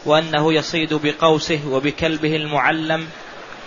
وأنه 0.04 0.52
يصيد 0.52 0.94
بقوسه 0.94 1.60
وبكلبه 1.68 2.36
المعلم 2.36 3.08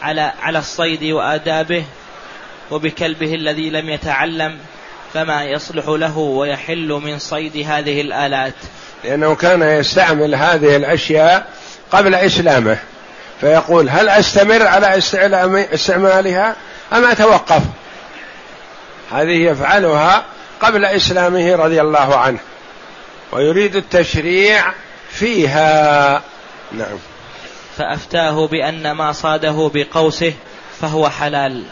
على 0.01 0.33
على 0.41 0.59
الصيد 0.59 1.03
وآدابه 1.03 1.83
وبكلبه 2.71 3.35
الذي 3.35 3.69
لم 3.69 3.89
يتعلم 3.89 4.57
فما 5.13 5.43
يصلح 5.43 5.87
له 5.87 6.17
ويحل 6.17 6.87
من 6.87 7.19
صيد 7.19 7.57
هذه 7.67 8.01
الآلات. 8.01 8.53
لأنه 9.03 9.35
كان 9.35 9.61
يستعمل 9.61 10.35
هذه 10.35 10.75
الأشياء 10.75 11.47
قبل 11.91 12.15
إسلامه. 12.15 12.77
فيقول 13.41 13.89
هل 13.89 14.09
أستمر 14.09 14.67
على 14.67 14.97
استعمالها 15.73 16.55
أم 16.93 17.05
أتوقف؟ 17.05 17.61
هذه 19.11 19.43
يفعلها 19.43 20.23
قبل 20.61 20.85
إسلامه 20.85 21.55
رضي 21.55 21.81
الله 21.81 22.17
عنه. 22.17 22.39
ويريد 23.31 23.75
التشريع 23.75 24.73
فيها. 25.21 26.21
نعم. 26.71 26.97
فأفتاه 27.77 28.47
بأن 28.47 28.91
ما 28.91 29.11
صاده 29.11 29.71
بقوسه 29.73 30.33
فهو 30.81 31.09
حلال 31.09 31.63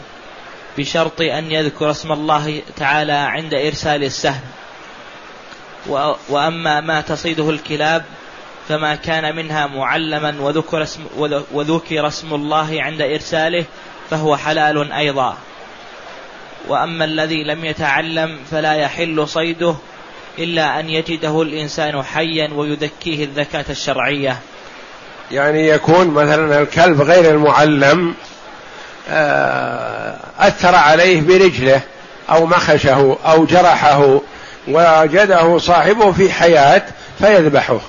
بشرط 0.78 1.20
أن 1.20 1.52
يذكر 1.52 1.90
اسم 1.90 2.12
الله 2.12 2.62
تعالى 2.76 3.12
عند 3.12 3.54
إرسال 3.54 4.04
السهم. 4.04 4.40
وأما 6.28 6.80
ما 6.80 7.00
تصيده 7.00 7.50
الكلاب 7.50 8.04
فما 8.68 8.94
كان 8.94 9.36
منها 9.36 9.66
معلما 9.66 10.34
وذكر 10.40 10.82
اسم, 10.82 11.06
وذكر 11.52 12.06
اسم 12.06 12.34
الله 12.34 12.82
عند 12.82 13.02
إرساله 13.02 13.64
فهو 14.10 14.36
حلال 14.36 14.92
أيضا. 14.92 15.36
وأما 16.68 17.04
الذي 17.04 17.44
لم 17.44 17.64
يتعلم 17.64 18.38
فلا 18.50 18.74
يحل 18.74 19.28
صيده 19.28 19.74
إلا 20.40 20.80
أن 20.80 20.90
يجده 20.90 21.42
الإنسان 21.42 22.02
حيا 22.02 22.50
ويذكيه 22.54 23.24
الذكاة 23.24 23.64
الشرعية. 23.70 24.38
يعني 25.30 25.68
يكون 25.68 26.08
مثلا 26.10 26.62
الكلب 26.62 27.02
غير 27.02 27.30
المعلم 27.30 28.14
آه، 29.10 30.16
أثر 30.38 30.74
عليه 30.74 31.20
برجله 31.20 31.80
أو 32.30 32.46
مخشه 32.46 33.16
أو 33.26 33.44
جرحه 33.44 34.20
وجده 34.68 35.58
صاحبه 35.58 36.12
في 36.12 36.32
حياة 36.32 36.82
فيذبحه 37.18 37.80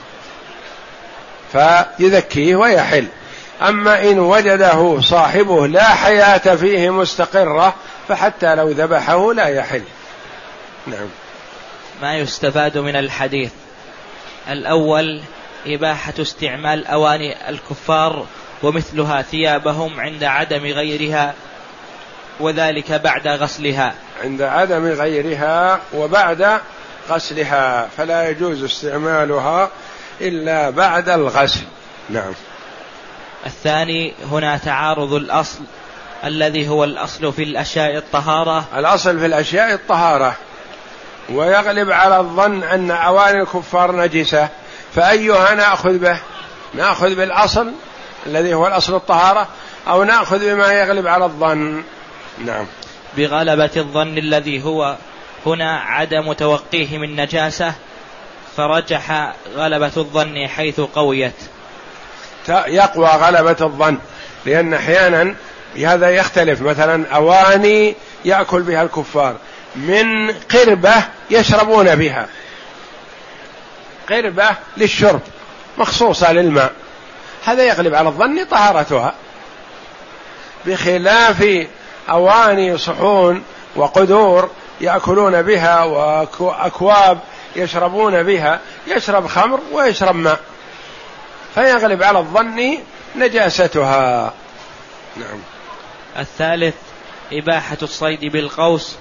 فيذكيه 1.52 2.56
ويحل. 2.56 3.06
أما 3.68 4.04
إن 4.04 4.20
وجده 4.20 5.02
صاحبه 5.02 5.68
لا 5.68 5.84
حياة 5.84 6.56
فيه 6.56 6.90
مستقرة 6.90 7.74
فحتى 8.08 8.56
لو 8.56 8.70
ذبحه 8.70 9.34
لا 9.34 9.48
يحل. 9.48 9.84
نعم. 10.88 11.08
ما 12.02 12.18
يستفاد 12.18 12.78
من 12.78 12.96
الحديث. 12.96 13.52
الأول 14.50 15.22
إباحة 15.66 16.14
استعمال 16.20 16.88
أواني 16.88 17.50
الكفار 17.50 18.26
ومثلها 18.64 19.22
ثيابهم 19.22 20.00
عند 20.00 20.24
عدم 20.24 20.66
غيرها 20.66 21.34
وذلك 22.40 22.92
بعد 22.92 23.28
غسلها. 23.28 23.94
عند 24.24 24.42
عدم 24.42 24.86
غيرها 24.86 25.80
وبعد 25.94 26.60
غسلها 27.10 27.90
فلا 27.98 28.30
يجوز 28.30 28.64
استعمالها 28.64 29.70
إلا 30.22 30.70
بعد 30.70 31.10
الغسل. 31.10 31.62
نعم. 32.10 32.34
الثاني 33.46 34.14
هنا 34.32 34.58
تعارض 34.58 35.14
الأصل 35.14 35.60
الذي 36.24 36.68
هو 36.70 36.84
الأصل 36.84 37.34
في 37.34 37.44
الأشياء 37.44 37.98
الطهارة. 37.98 38.66
الأصل 38.76 39.20
في 39.20 39.26
الأشياء 39.26 39.74
الطهارة. 39.74 40.36
ويغلب 41.34 41.92
على 41.92 42.18
الظن 42.20 42.64
أن 42.64 42.92
أواني 42.92 43.42
الكفار 43.42 43.96
نجسة. 43.96 44.50
فأيها 44.96 45.56
نأخذ 45.56 45.98
به؟ 45.98 46.20
نأخذ 46.74 47.16
بالأصل 47.16 47.72
الذي 48.26 48.54
هو 48.54 48.68
الأصل 48.68 48.96
الطهارة 48.96 49.48
أو 49.88 50.04
نأخذ 50.04 50.40
بما 50.40 50.74
يغلب 50.74 51.08
على 51.08 51.26
الظن. 51.26 51.84
نعم. 52.46 52.66
بغلبة 53.18 53.72
الظن 53.78 54.18
الذي 54.18 54.64
هو 54.64 54.96
هنا 55.46 55.80
عدم 55.80 56.34
توقيه 56.34 56.98
من 56.98 57.16
نجاسة 57.16 57.74
فرجح 58.58 59.34
غلبة 59.56 59.92
الظن 59.98 60.48
حيث 60.48 60.80
قويت. 60.80 61.34
يقوى 62.50 63.08
غلبة 63.08 63.58
الظن 63.62 63.98
لأن 64.46 64.74
أحيانا 64.74 65.36
هذا 65.78 66.10
يختلف. 66.10 66.62
مثلا 66.62 67.16
أواني 67.16 67.96
يأكل 68.26 68.62
بها 68.62 68.84
الكفار 68.84 69.36
من 69.76 70.32
قربة 70.32 71.04
يشربون 71.30 71.96
بها. 71.96 72.28
قربة 74.10 74.50
للشرب 74.78 75.22
مخصوصة 75.78 76.32
للماء. 76.32 76.74
هذا 77.46 77.64
يغلب 77.64 77.96
على 77.96 78.10
الظن 78.10 78.46
طهارتها. 78.46 79.14
بخلاف 80.66 81.68
أواني 82.10 82.78
صحون 82.78 83.44
وقدور 83.76 84.50
يأكلون 84.82 85.42
بها 85.42 85.84
وأكواب 86.40 87.20
يشربون 87.56 88.24
بها 88.24 88.60
يشرب 88.88 89.28
خمر 89.28 89.60
ويشرب 89.72 90.16
ماء. 90.16 90.40
فيغلب 91.56 92.04
على 92.04 92.20
الظن 92.20 92.78
نجاستها. 93.16 94.34
نعم. 95.18 95.40
الثالث 96.20 96.76
إباحة 97.34 97.78
الصيد 97.82 98.26
بالقوس. 98.26 98.96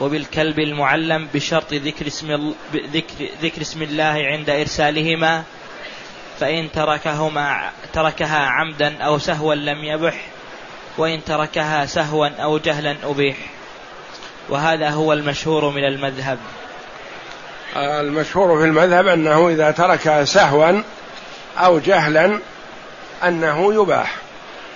وبالكلب 0.00 0.58
المعلم 0.58 1.28
بشرط 1.34 1.74
ذكر 1.74 2.06
اسم 2.06 2.54
ذكر, 2.74 3.28
ذكر 3.42 3.62
اسم 3.62 3.82
الله 3.82 4.04
عند 4.04 4.50
إرسالهما 4.50 5.42
فإن 6.40 6.72
تركهما 6.72 7.70
تركها 7.92 8.38
عمدا 8.38 9.02
أو 9.02 9.18
سهوا 9.18 9.54
لم 9.54 9.84
يبح 9.84 10.14
وإن 10.98 11.24
تركها 11.24 11.86
سهوا 11.86 12.28
أو 12.28 12.58
جهلا 12.58 12.96
أبيح. 13.04 13.36
وهذا 14.48 14.90
هو 14.90 15.12
المشهور 15.12 15.70
من 15.70 15.84
المذهب. 15.84 16.38
المشهور 17.76 18.58
في 18.58 18.64
المذهب 18.64 19.06
أنه 19.06 19.48
إذا 19.48 19.70
تركها 19.70 20.24
سهوا 20.24 20.82
أو 21.58 21.78
جهلا 21.78 22.38
أنه 23.24 23.74
يباح 23.74 24.14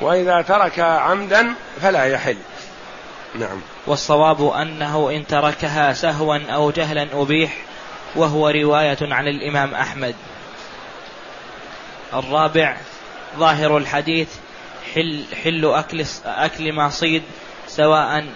وإذا 0.01 0.43
تركها 0.43 0.99
عمدا 0.99 1.55
فلا 1.83 2.05
يحل. 2.05 2.37
نعم. 3.35 3.61
والصواب 3.87 4.49
أنه 4.49 5.11
إن 5.11 5.27
تركها 5.27 5.93
سهوا 5.93 6.39
أو 6.51 6.71
جهلا 6.71 7.09
أبيح 7.13 7.57
وهو 8.17 8.49
رواية 8.49 8.99
عن 9.03 9.29
الإمام 9.29 9.75
أحمد. 9.75 10.15
الرابع 12.15 12.77
ظاهر 13.39 13.77
الحديث 13.77 14.29
حل, 14.95 15.25
حل 15.45 15.65
أكل, 15.65 16.05
أكل 16.25 16.73
ما 16.73 16.89
صيد 16.89 17.23
سواء 17.69 18.27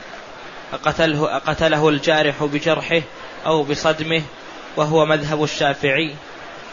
قتله, 0.85 1.27
قتله 1.27 1.89
الجارح 1.89 2.45
بجرحه 2.45 3.03
أو 3.47 3.63
بصدمه 3.63 4.23
وهو 4.77 5.07
مذهب 5.07 5.43
الشافعي. 5.45 6.15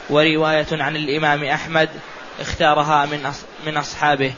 ورواية 0.09 0.67
عن 0.71 0.95
الإمام 0.95 1.43
أحمد 1.43 1.89
اختارها 2.39 3.05
من 3.05 3.31
من 3.65 3.77
أصحابه 3.77 4.33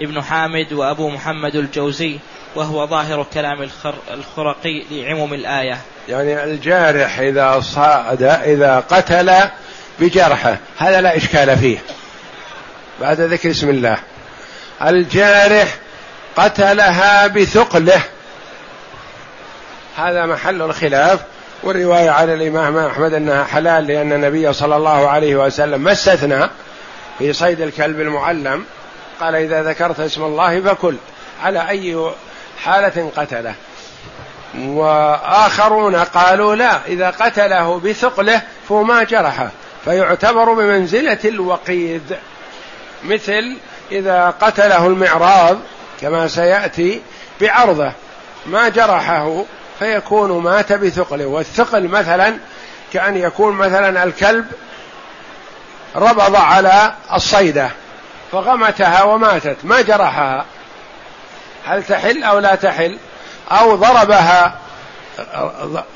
ابن 0.00 0.22
حامد 0.22 0.72
وأبو 0.72 1.10
محمد 1.10 1.56
الجوزي. 1.56 2.18
وهو 2.54 2.86
ظاهر 2.86 3.26
كلام 3.34 3.68
الخرقي 4.10 4.84
لعموم 4.90 5.34
الآية. 5.34 5.78
يعني 6.08 6.44
الجارح 6.44 7.18
إذا 7.18 7.60
صاد 7.60 8.22
إذا 8.22 8.84
قتل 8.90 9.32
بجرحه 9.98 10.56
هذا 10.78 11.00
لا 11.00 11.16
إشكال 11.16 11.58
فيه. 11.58 11.78
بعد 13.00 13.20
ذكر 13.20 13.50
اسم 13.50 13.70
الله. 13.70 13.98
الجارح 14.82 15.74
قتلها 16.36 17.26
بثقله. 17.26 18.02
هذا 19.96 20.26
محل 20.26 20.62
الخلاف. 20.62 21.20
والرواية 21.62 22.10
على 22.10 22.34
الإمام 22.34 22.78
أحمد 22.78 23.14
أنها 23.14 23.44
حلال 23.44 23.86
لأن 23.86 24.12
النبي 24.12 24.52
صلى 24.52 24.76
الله 24.76 25.08
عليه 25.08 25.36
وسلم 25.36 25.80
ما 25.80 25.92
استثنى 25.92 26.48
في 27.18 27.32
صيد 27.32 27.60
الكلب 27.60 28.00
المعلم. 28.00 28.64
قال 29.20 29.34
إذا 29.34 29.62
ذكرت 29.62 30.00
اسم 30.00 30.22
الله 30.22 30.60
فكل. 30.60 30.96
على 31.42 31.68
أي 31.68 32.10
حالة 32.64 33.10
قتله. 33.16 33.54
وآخرون 34.58 35.96
قالوا 35.96 36.54
لا 36.54 36.78
إذا 36.86 37.10
قتله 37.10 37.78
بثقله 37.78 38.42
فهو 38.68 38.82
ما 38.82 39.02
جرحه 39.02 39.48
فيعتبر 39.84 40.52
بمنزلة 40.52 41.18
الوقيد. 41.24 42.16
مثل 43.04 43.56
إذا 43.92 44.34
قتله 44.40 44.86
المعراض 44.86 45.58
كما 46.00 46.28
سيأتي 46.28 47.00
بعرضه 47.40 47.92
ما 48.46 48.68
جرحه 48.68 49.44
فيكون 49.78 50.42
مات 50.42 50.72
بثقله. 50.72 51.26
والثقل 51.26 51.88
مثلا 51.88 52.36
كأن 52.92 53.16
يكون 53.16 53.56
مثلا 53.56 54.04
الكلب 54.04 54.46
ربض 55.96 56.36
على 56.36 56.94
الصيدة 57.12 57.70
فغمتها 58.32 59.02
وماتت 59.02 59.56
ما 59.64 59.80
جرحها. 59.80 60.44
هل 61.64 61.82
تحل 61.84 62.24
أو 62.24 62.38
لا 62.38 62.54
تحل؟ 62.54 62.98
أو 63.50 63.76
ضربها 63.76 64.58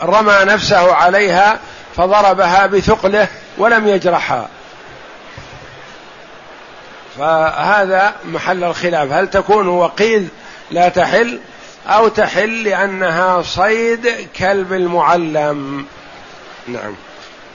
رمى 0.02 0.38
نفسه 0.44 0.94
عليها 0.94 1.58
فضربها 1.96 2.66
بثقله 2.66 3.28
ولم 3.58 3.88
يجرحها. 3.88 4.48
فهذا 7.18 8.14
محل 8.24 8.64
الخلاف. 8.64 9.12
هل 9.12 9.30
تكون 9.30 9.68
وقيل 9.68 10.28
لا 10.70 10.88
تحل 10.88 11.40
أو 11.86 12.08
تحل 12.08 12.64
لأنها 12.64 13.42
صيد 13.42 14.28
كلب 14.38 14.72
المعلم؟ 14.72 15.86
نعم. 16.68 16.94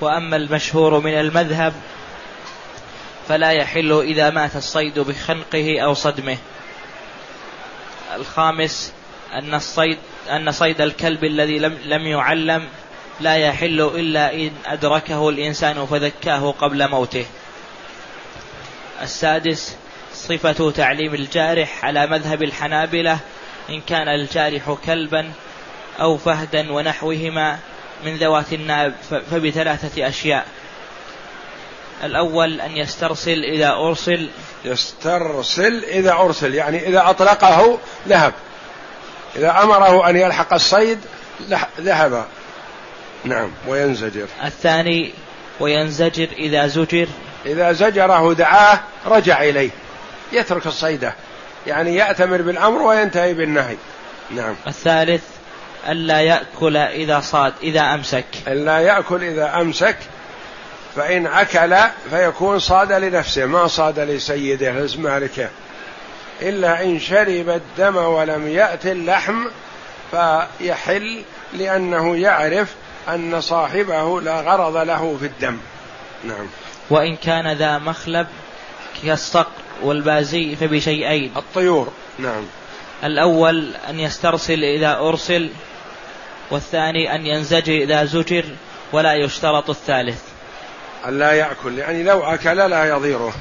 وأما 0.02 0.36
المشهور 0.36 1.00
من 1.00 1.20
المذهب 1.20 1.74
فلا 3.30 3.52
يحل 3.52 4.02
إذا 4.02 4.30
مات 4.30 4.56
الصيد 4.56 5.00
بخنقه 5.00 5.80
أو 5.80 5.94
صدمه. 5.94 6.38
الخامس 8.16 8.94
أن 9.34 9.54
الصيد 9.54 9.98
أن 10.30 10.52
صيد 10.52 10.82
الكلب 10.82 11.24
الذي 11.24 11.60
لم 11.60 11.78
لم 11.86 12.08
يعلم 12.08 12.68
لا 13.20 13.36
يحل 13.36 13.82
إلا 13.82 14.34
إن 14.34 14.52
أدركه 14.66 15.30
الإنسان 15.30 15.86
فذكاه 15.86 16.52
قبل 16.52 16.90
موته. 16.90 17.26
السادس 19.02 19.76
صفة 20.14 20.72
تعليم 20.72 21.14
الجارح 21.14 21.86
على 21.86 22.08
مذهب 22.08 22.44
الحنابلة 22.44 23.20
إن 23.70 23.82
كان 23.82 24.08
الجارح 24.08 24.78
كلبا 24.86 25.32
أو 26.02 26.18
فهدا 26.18 26.72
ونحوهما 26.72 27.60
من 28.06 28.16
ذوات 28.18 28.54
الناب 28.54 28.94
فبثلاثة 29.32 30.08
أشياء. 30.08 30.46
الأول 32.04 32.62
أن 32.62 32.78
يسترسل 32.78 33.44
إذا 33.44 33.70
أرسل. 33.70 34.30
يسترسل 34.66 35.86
إذا 35.86 36.12
أرسل 36.12 36.56
يعني 36.56 36.88
إذا 36.88 37.10
أطلقه 37.10 37.78
ذهب. 38.08 38.34
إذا 39.36 39.64
أمره 39.64 40.10
أن 40.10 40.18
يلحق 40.18 40.54
الصيد 40.54 41.00
ذهب. 41.80 42.26
نعم 43.24 43.52
وينزجر. 43.68 44.28
الثاني 44.46 45.14
وينزجر 45.60 46.28
إذا 46.38 46.68
زجر. 46.68 47.08
إذا 47.46 47.72
زجره 47.72 48.34
دعاه 48.34 48.80
رجع 49.06 49.44
إليه. 49.44 49.70
يترك 50.32 50.68
الصيدة. 50.68 51.14
يعني 51.68 51.96
يأتمر 51.96 52.42
بالأمر 52.42 52.82
وينتهي 52.82 53.34
بالنهي. 53.34 53.76
نعم. 54.32 54.56
الثالث 54.68 55.24
ألا 55.90 56.22
يأكل 56.22 56.78
إذا 56.78 57.20
صاد 57.20 57.54
إذا 57.64 57.82
أمسك. 57.82 58.26
ألا 58.48 58.80
يأكل 58.80 59.24
إذا 59.24 59.62
أمسك 59.62 59.98
فإن 60.96 61.28
أكل 61.28 61.76
فيكون 62.10 62.60
صاد 62.60 62.92
لنفسه 62.92 63.46
ما 63.46 63.68
صاد 63.68 64.00
لسيده 64.00 64.88
مالكه 64.98 65.50
إلا 66.42 66.84
إن 66.84 67.00
شرب 67.00 67.50
الدم 67.50 67.96
ولم 67.96 68.48
يأت 68.48 68.86
اللحم 68.86 69.46
فيحل 70.12 71.22
لأنه 71.54 72.18
يعرف 72.18 72.76
أن 73.10 73.42
صاحبه 73.42 74.22
لا 74.22 74.42
غرض 74.42 74.78
له 74.78 75.18
في 75.20 75.26
الدم. 75.26 75.58
نعم. 76.24 76.48
وإن 76.90 77.16
كان 77.16 77.54
ذا 77.54 77.78
مخلب 77.78 78.28
كالصقر 79.04 79.52
والبازي 79.82 80.56
فبشيئين. 80.56 81.32
الطيور. 81.38 81.92
نعم. 82.20 82.44
الأول 83.04 83.76
أن 83.90 84.00
يسترسل 84.00 84.64
إذا 84.64 84.98
أرسل 84.98 85.50
والثاني 86.52 87.16
أن 87.16 87.26
ينزجر 87.26 87.74
إذا 87.74 88.06
زجر 88.06 88.46
ولا 88.92 89.14
يشترط 89.14 89.70
الثالث. 89.70 90.29
أن 91.08 91.20
لا 91.20 91.32
يأكل 91.32 91.78
يعني 91.78 92.04
لو 92.04 92.24
أكل 92.24 92.58
لا 92.58 92.90
يضيره. 92.90 93.34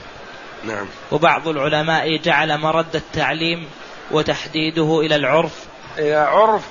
نعم. 0.64 0.86
وبعض 1.12 1.48
العلماء 1.48 2.16
جعل 2.16 2.59
مرد 2.59 2.96
التعليم 2.96 3.66
وتحديده 4.11 5.00
إلى 5.00 5.16
العرف. 5.16 5.52
إلى 5.98 6.14
عرف 6.14 6.62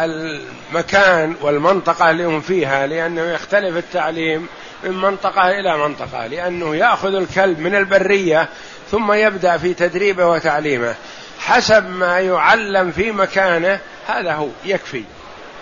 المكان 0.00 1.36
والمنطقة 1.40 2.10
اللي 2.10 2.24
هم 2.24 2.40
فيها 2.40 2.86
لأنه 2.86 3.22
يختلف 3.22 3.76
التعليم 3.76 4.48
من 4.84 4.90
منطقة 4.90 5.50
إلى 5.50 5.78
منطقة 5.78 6.26
لأنه 6.26 6.76
يأخذ 6.76 7.14
الكلب 7.14 7.58
من 7.58 7.74
البرية 7.74 8.48
ثم 8.90 9.12
يبدأ 9.12 9.56
في 9.56 9.74
تدريبه 9.74 10.26
وتعليمه. 10.26 10.94
حسب 11.38 11.90
ما 11.90 12.20
يعلم 12.20 12.92
في 12.92 13.12
مكانه 13.12 13.78
هذا 14.06 14.32
هو 14.32 14.48
يكفي. 14.64 15.04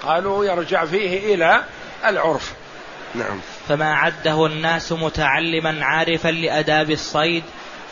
قالوا 0.02 0.44
يرجع 0.44 0.84
فيه 0.84 1.34
إلى 1.34 1.62
العرف. 2.06 2.52
نعم. 3.14 3.40
فما 3.68 3.94
عده 3.94 4.46
الناس 4.46 4.92
متعلما 4.92 5.84
عارفا 5.84 6.28
لآداب 6.28 6.90
الصيد 6.90 7.42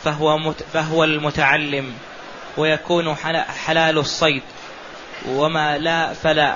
فهو 0.03 0.37
مت 0.37 0.63
فهو 0.73 1.03
المتعلم 1.03 1.93
ويكون 2.57 3.15
حلال 3.65 3.97
الصيد 3.97 4.41
وما 5.29 5.77
لا 5.77 6.13
فلا 6.13 6.55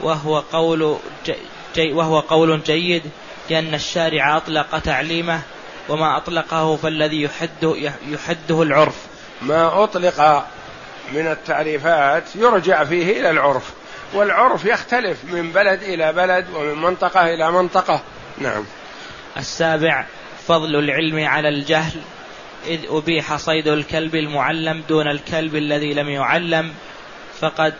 وهو 0.00 0.38
قول 0.38 0.96
جي 1.74 1.92
وهو 1.92 2.20
قول 2.20 2.62
جيد 2.62 3.02
لأن 3.50 3.74
الشارع 3.74 4.36
أطلق 4.36 4.78
تعليمه 4.78 5.40
وما 5.88 6.16
أطلقه 6.16 6.76
فالذي 6.76 7.22
يحده 7.22 7.92
يحده 8.08 8.62
العرف. 8.62 8.96
ما 9.42 9.84
أطلق 9.84 10.46
من 11.12 11.26
التعريفات 11.26 12.24
يرجع 12.34 12.84
فيه 12.84 13.20
إلى 13.20 13.30
العرف. 13.30 13.70
والعرف 14.14 14.64
يختلف 14.64 15.24
من 15.24 15.52
بلد 15.52 15.82
إلى 15.82 16.12
بلد 16.12 16.46
ومن 16.54 16.82
منطقة 16.82 17.34
إلى 17.34 17.50
منطقة. 17.50 18.02
نعم. 18.38 18.64
السابع 19.36 20.04
فضل 20.46 20.76
العلم 20.76 21.28
على 21.28 21.48
الجهل. 21.48 22.00
إذ 22.66 22.80
أبيح 22.88 23.36
صيد 23.36 23.68
الكلب 23.68 24.14
المعلم 24.14 24.82
دون 24.88 25.08
الكلب 25.08 25.56
الذي 25.56 25.94
لم 25.94 26.08
يعلم. 26.08 26.72
فقد 27.40 27.74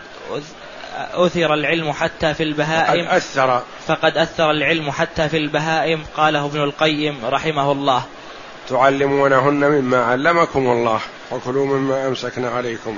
أثر 1.13 1.53
العلم 1.53 1.91
حتى 1.91 2.33
في 2.33 2.43
البهائم. 2.43 3.05
فقد 3.05 3.15
أثر. 3.15 3.63
فقد 3.87 4.17
أثر 4.17 4.51
العلم 4.51 4.91
حتى 4.91 5.29
في 5.29 5.37
البهائم 5.37 6.03
قاله 6.17 6.45
ابن 6.45 6.63
القيم 6.63 7.25
رحمه 7.25 7.71
الله. 7.71 8.03
تعلمونهن 8.69 9.69
مما 9.69 10.05
علمكم 10.05 10.59
الله 10.59 10.99
وكلوا 11.31 11.65
مما 11.65 12.07
أمسكنا 12.07 12.49
عليكم. 12.49 12.97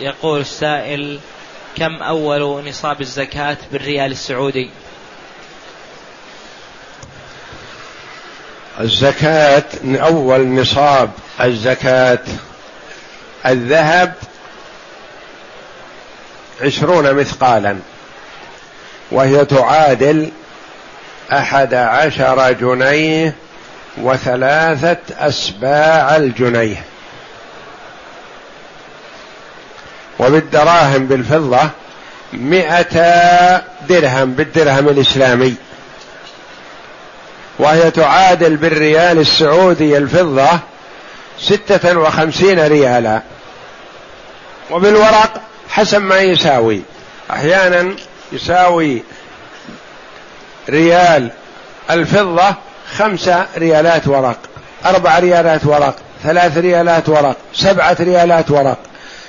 يقول 0.00 0.40
السائل 0.40 1.20
كم 1.76 2.02
أول 2.02 2.68
نصاب 2.68 3.00
الزكاة 3.00 3.56
بالريال 3.72 4.12
السعودي؟ 4.12 4.70
الزكاة 8.80 9.64
أول 9.84 10.48
نصاب 10.48 11.10
الزكاة 11.40 12.18
الذهب 13.46 14.14
عشرون 16.62 17.14
مثقالا 17.14 17.78
وهي 19.10 19.44
تعادل 19.44 20.30
أحد 21.32 21.74
عشر 21.74 22.52
جنيه 22.52 23.34
وثلاثة 23.96 24.98
أسباع 25.18 26.16
الجنيه. 26.16 26.84
وبالدراهم 30.18 31.06
بالفضة 31.06 31.70
مئة 32.32 32.96
درهم 33.88 34.32
بالدرهم 34.32 34.88
الإسلامي. 34.88 35.54
وهي 37.58 37.90
تعادل 37.90 38.56
بالريال 38.56 39.18
السعودي 39.18 39.96
الفضة 39.98 40.48
ستة 41.40 41.98
وخمسين 41.98 42.66
ريالا. 42.66 43.22
وبالورق 44.70 45.40
حسب 45.70 46.02
ما 46.02 46.18
يساوي. 46.18 46.82
أحيانا 47.30 47.96
يساوي 48.32 49.02
ريال 50.70 51.30
الفضة 51.90 52.54
خمسة 52.98 53.46
ريالات 53.58 54.08
ورق 54.08 54.38
أربع 54.86 55.18
ريالات 55.18 55.66
ورق 55.66 55.96
ثلاث 56.24 56.58
ريالات 56.58 57.08
ورق 57.08 57.36
سبعة 57.54 57.96
ريالات 58.00 58.50
ورق. 58.50 58.78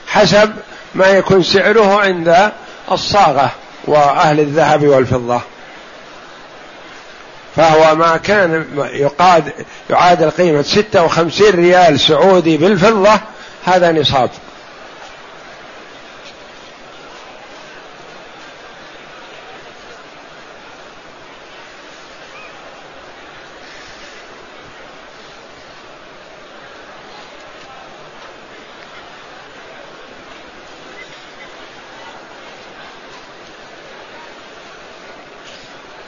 حسب 0.08 0.54
ما 0.96 1.08
يكون 1.08 1.44
سعره 1.44 2.00
عند 2.00 2.52
الصاغة 2.92 3.52
وأهل 3.86 4.40
الذهب 4.40 4.88
والفضة. 4.88 5.42
فهو 7.56 7.96
ما 7.96 8.18
كان 8.18 8.66
يقاد 8.94 9.54
يعادل 9.90 10.30
قيمة 10.30 10.62
ستة 10.62 11.04
وخمسين 11.04 11.56
ريال 11.56 12.00
سعودي 12.00 12.58
بالفضة 12.58 13.20
هذا 13.66 13.92
نصاب. 13.92 14.30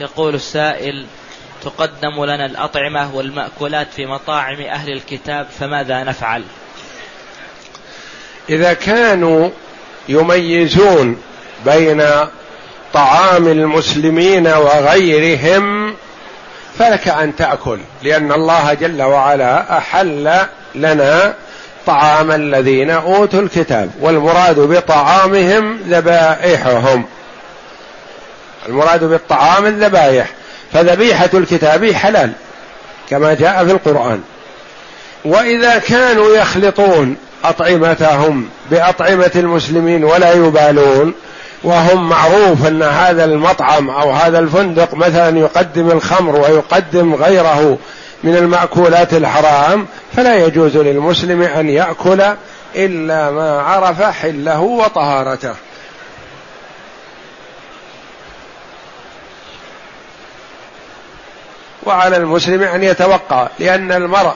يقول 0.01 0.35
السائل 0.35 1.05
تقدم 1.63 2.25
لنا 2.25 2.45
الأطعمة 2.45 3.15
والمأكولات 3.15 3.87
في 3.95 4.05
مطاعم 4.05 4.61
أهل 4.61 4.91
الكتاب 4.91 5.47
فماذا 5.59 6.03
نفعل؟ 6.03 6.43
إذا 8.49 8.73
كانوا 8.73 9.49
يميزون 10.09 11.21
بين 11.65 12.03
طعام 12.93 13.47
المسلمين 13.47 14.47
وغيرهم 14.47 15.95
فلك 16.79 17.07
أن 17.07 17.35
تأكل 17.35 17.79
لأن 18.03 18.31
الله 18.31 18.73
جل 18.73 19.01
وعلا 19.01 19.77
أحل 19.77 20.31
لنا 20.75 21.33
طعام 21.85 22.31
الذين 22.31 22.89
أوتوا 22.89 23.41
الكتاب 23.41 23.91
والمراد 24.01 24.59
بطعامهم 24.59 25.77
ذبائحهم. 25.87 27.05
المراد 28.67 29.03
بالطعام 29.03 29.65
الذبائح 29.65 30.27
فذبيحة 30.73 31.29
الكتاب 31.33 31.91
حلال 31.91 32.31
كما 33.09 33.33
جاء 33.33 33.65
في 33.65 33.71
القرآن. 33.71 34.21
وإذا 35.25 35.77
كانوا 35.77 36.35
يخلطون 36.35 37.17
أطعمتهم 37.43 38.49
بأطعمة 38.71 39.31
المسلمين 39.35 40.03
ولا 40.03 40.33
يبالون 40.33 41.13
وهم 41.63 42.09
معروف 42.09 42.67
أن 42.67 42.83
هذا 42.83 43.25
المطعم 43.25 43.89
أو 43.89 44.11
هذا 44.11 44.39
الفندق 44.39 44.93
مثلا 44.93 45.39
يقدم 45.39 45.91
الخمر 45.91 46.35
ويقدم 46.35 47.15
غيره 47.15 47.77
من 48.23 48.35
المأكولات 48.35 49.13
الحرام 49.13 49.87
فلا 50.15 50.45
يجوز 50.45 50.77
للمسلم 50.77 51.41
أن 51.41 51.69
يأكل 51.69 52.23
إلا 52.75 53.31
ما 53.31 53.61
عرف 53.61 54.01
حله 54.01 54.59
وطهارته. 54.59 55.53
وعلى 61.89 62.17
المسلم 62.17 62.63
أن 62.63 62.83
يتوقع 62.83 63.47
لأن 63.59 63.91
المرء 63.91 64.33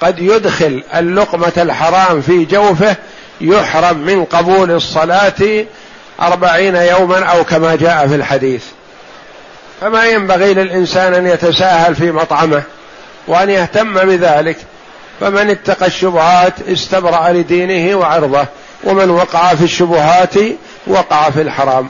قد 0.00 0.18
يدخل 0.18 0.84
اللقمة 0.94 1.52
الحرام 1.56 2.20
في 2.20 2.44
جوفه 2.44 2.96
يحرم 3.40 3.98
من 3.98 4.24
قبول 4.24 4.70
الصلاة 4.70 5.64
أربعين 6.22 6.76
يوما 6.76 7.24
أو 7.24 7.44
كما 7.44 7.76
جاء 7.76 8.06
في 8.06 8.14
الحديث. 8.14 8.64
فما 9.80 10.04
ينبغي 10.04 10.54
للإنسان 10.54 11.14
أن 11.14 11.26
يتساهل 11.26 11.94
في 11.94 12.12
مطعمه 12.12 12.62
وأن 13.26 13.50
يهتم 13.50 13.94
بذلك. 13.94 14.56
فمن 15.20 15.50
اتقى 15.50 15.86
الشبهات 15.86 16.54
استبرأ 16.68 17.32
لدينه 17.32 17.96
وعرضه 17.96 18.46
ومن 18.84 19.10
وقع 19.10 19.54
في 19.54 19.64
الشبهات 19.64 20.34
وقع 20.86 21.30
في 21.30 21.42
الحرام. 21.42 21.88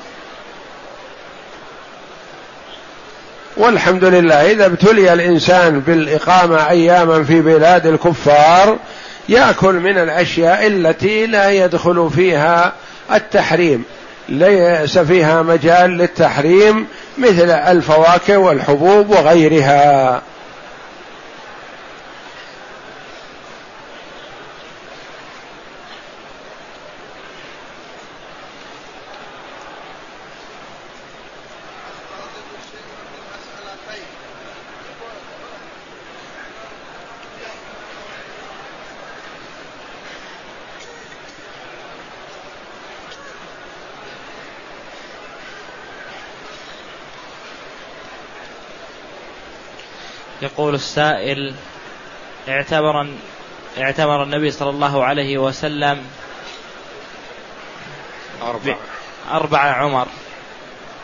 والحمد 3.56 4.04
لله. 4.04 4.50
إذا 4.50 4.66
ابتلي 4.66 5.12
الإنسان 5.12 5.80
بالإقامة 5.80 6.70
أياما 6.70 7.24
في 7.24 7.40
بلاد 7.40 7.86
الكفار 7.86 8.78
يأكل 9.28 9.74
من 9.74 9.98
الأشياء 9.98 10.66
التي 10.66 11.26
لا 11.26 11.50
يدخل 11.50 12.10
فيها 12.14 12.72
التحريم. 13.14 13.84
ليس 14.28 14.98
فيها 14.98 15.42
مجال 15.42 15.90
للتحريم 15.90 16.86
مثل 17.18 17.50
الفواكه 17.50 18.36
والحبوب 18.36 19.10
وغيرها. 19.10 20.22
يقول 50.58 50.74
السائل 50.74 51.54
اعتبر 52.48 53.06
اعتبر 53.78 54.22
النبي 54.22 54.50
صلى 54.50 54.70
الله 54.70 55.04
عليه 55.04 55.38
وسلم 55.38 55.98
أربع 58.42 58.76
أربع 59.30 59.58
عمر. 59.58 60.06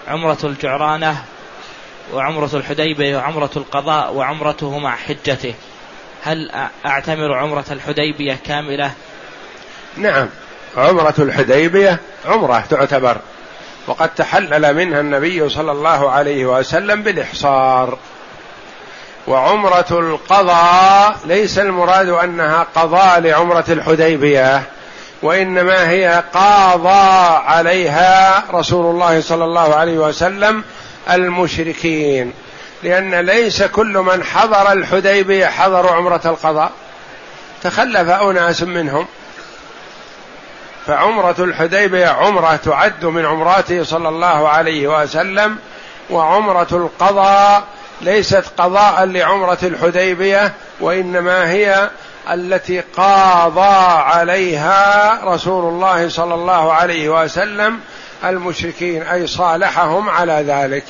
عمرة 0.09 0.39
الجعرانة 0.45 1.25
وعمرة 2.13 2.51
الحديبية 2.55 3.17
وعمرة 3.17 3.51
القضاء 3.57 4.13
وعمرته 4.13 4.79
مع 4.79 4.97
حجته. 4.97 5.55
هل 6.23 6.51
أعتمر 6.87 7.35
عمرة 7.35 7.65
الحديبية 7.71 8.39
كاملة؟ 8.47 8.93
نعم. 9.97 10.29
عمرة 10.77 11.15
الحديبية 11.19 12.01
عمرة 12.25 12.65
تعتبر 12.71 13.17
وقد 13.87 14.15
تحلل 14.15 14.75
منها 14.75 15.01
النبي 15.01 15.49
صلى 15.49 15.73
الله 15.73 16.11
عليه 16.11 16.47
وسلم 16.47 17.03
بالإحصار. 17.03 17.99
وعمرة 19.27 19.87
القضاء 19.91 21.17
ليس 21.25 21.59
المراد 21.59 22.09
أنها 22.09 22.67
قضاء 22.75 23.21
لعمرة 23.21 23.65
الحديبية 23.69 24.63
وإنما 25.23 25.91
هي 25.91 26.23
قاضى 26.35 27.39
عليها 27.47 28.45
رسول 28.53 28.95
الله 28.95 29.21
صلى 29.21 29.45
الله 29.45 29.75
عليه 29.75 29.99
وسلم 29.99 30.65
المشركين. 31.11 32.33
لأن 32.83 33.15
ليس 33.15 33.63
كل 33.63 33.99
من 33.99 34.25
حضر 34.25 34.73
الحديبية 34.73 35.47
حضروا 35.47 35.91
عمرة 35.91 36.21
القضاء. 36.25 36.71
تخلف 37.63 38.09
أناس 38.09 38.63
منهم. 38.63 39.07
فعمرة 40.87 41.35
الحديبية 41.39 42.07
عمرة 42.07 42.57
تعد 42.57 43.05
من 43.05 43.27
عمراته 43.27 43.85
صلى 43.85 44.09
الله 44.09 44.49
عليه 44.49 45.03
وسلم 45.03 45.57
وعمرة 46.11 46.69
القضاء 46.73 47.63
ليست 48.03 48.45
قضاء 48.59 49.05
لعمرة 49.05 49.59
الحديبية 49.63 50.53
وإنما 50.81 51.51
هي 51.51 51.91
التي 52.31 52.81
قاضى 52.81 54.01
عليها 54.03 55.21
رسول 55.25 55.65
الله 55.65 56.09
صلى 56.09 56.35
الله 56.35 56.73
عليه 56.73 57.23
وسلم 57.23 57.81
المشركين 58.25 59.03
أي 59.03 59.27
صالحهم 59.27 60.11
على 60.11 60.45
ذلك. 60.47 60.85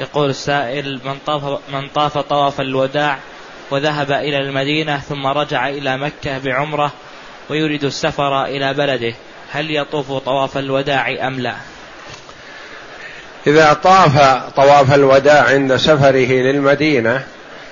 يقول 0.00 0.30
السائل 0.30 1.00
من 1.04 1.18
طاف 1.26 1.60
من 1.72 1.88
طاف 1.94 2.18
طواف 2.18 2.60
الوداع 2.60 3.18
وذهب 3.70 4.12
إلى 4.12 4.38
المدينة 4.38 4.98
ثم 4.98 5.26
رجع 5.26 5.68
إلى 5.68 5.96
مكة 5.96 6.38
بعمرة 6.38 6.92
ويريد 7.50 7.84
السفر 7.84 8.44
إلى 8.44 8.74
بلده 8.74 9.14
هل 9.52 9.76
يطوف 9.76 10.12
طواف 10.12 10.58
الوداع 10.58 11.26
أم 11.26 11.40
لا؟ 11.40 11.54
إذا 13.46 13.72
طاف 13.72 14.18
طواف 14.56 14.94
الوداع 14.94 15.44
عند 15.44 15.76
سفره 15.76 16.32
للمدينة 16.32 17.24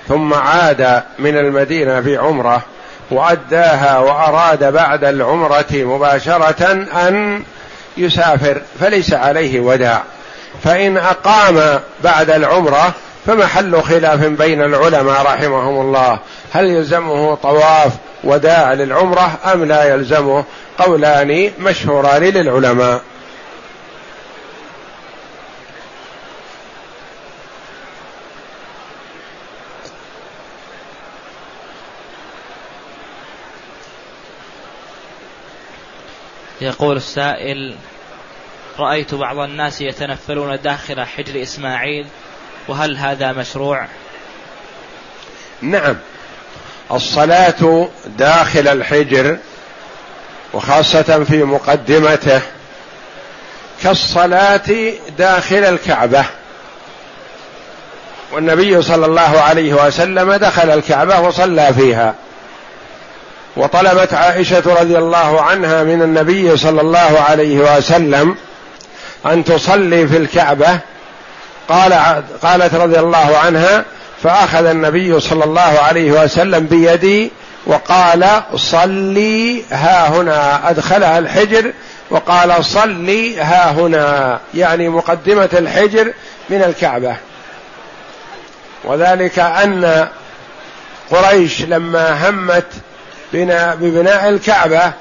ثم 0.07 0.33
عاد 0.33 1.03
من 1.19 1.37
المدينة 1.37 1.99
بعمرة 1.99 2.63
وأداها 3.11 3.99
وأراد 3.99 4.73
بعد 4.73 5.03
العمرة 5.03 5.65
مباشرة 5.71 6.87
أن 7.07 7.43
يسافر 7.97 8.61
فليس 8.79 9.13
عليه 9.13 9.59
وداع 9.59 10.03
فإن 10.63 10.97
أقام 10.97 11.79
بعد 12.03 12.29
العمرة 12.29 12.93
فمحل 13.25 13.83
خلاف 13.83 14.25
بين 14.25 14.61
العلماء 14.61 15.21
رحمهم 15.21 15.81
الله. 15.81 16.19
هل 16.51 16.65
يلزمه 16.65 17.35
طواف 17.35 17.91
وداع 18.23 18.73
للعمرة 18.73 19.39
أم 19.53 19.63
لا 19.63 19.93
يلزمه؟ 19.93 20.45
قولان 20.77 21.51
مشهوران 21.59 22.23
للعلماء. 22.23 23.01
يقول 36.61 36.97
السائل 36.97 37.75
رأيت 38.79 39.15
بعض 39.15 39.37
الناس 39.37 39.81
يتنفلون 39.81 40.61
داخل 40.61 41.05
حجر 41.05 41.41
إسماعيل 41.41 42.07
وهل 42.67 42.97
هذا 42.97 43.31
مشروع؟ 43.31 43.87
نعم. 45.61 45.95
الصلاة 46.91 47.89
داخل 48.05 48.67
الحجر 48.67 49.37
وخاصة 50.53 51.23
في 51.23 51.43
مقدمته 51.43 52.41
كالصلاة 53.83 54.93
داخل 55.17 55.55
الكعبة. 55.55 56.25
والنبي 58.31 58.81
صلى 58.81 59.05
الله 59.05 59.39
عليه 59.41 59.73
وسلم 59.73 60.33
دخل 60.33 60.69
الكعبة 60.69 61.19
وصلى 61.19 61.73
فيها. 61.73 62.15
وطلبت 63.57 64.13
عائشة 64.13 64.63
رضي 64.81 64.97
الله 64.97 65.41
عنها 65.41 65.83
من 65.83 66.01
النبي 66.01 66.57
صلى 66.57 66.81
الله 66.81 67.19
عليه 67.29 67.77
وسلم 67.77 68.35
أن 69.25 69.43
تصلي 69.43 70.07
في 70.07 70.17
الكعبة. 70.17 70.79
قال 71.69 71.93
قالت 72.41 72.75
رضي 72.75 72.99
الله 72.99 73.37
عنها 73.37 73.85
فأخذ 74.23 74.65
النبي 74.65 75.19
صلى 75.19 75.43
الله 75.43 75.61
عليه 75.61 76.23
وسلم 76.23 76.65
بيدي 76.65 77.31
وقال 77.65 78.41
صلي 78.55 79.63
ها 79.71 80.07
هنا. 80.07 80.69
أدخلها 80.69 81.19
الحجر 81.19 81.73
وقال 82.09 82.65
صلي 82.65 83.41
ها 83.41 83.71
هنا. 83.71 84.39
يعني 84.53 84.89
مقدمة 84.89 85.49
الحجر 85.53 86.13
من 86.49 86.63
الكعبة. 86.63 87.15
وذلك 88.83 89.39
أن 89.39 90.07
قريش 91.11 91.61
لما 91.61 92.29
همت 92.29 92.65
بناء 93.33 93.75
ببناء 93.75 94.29
الكعبة 94.29 94.93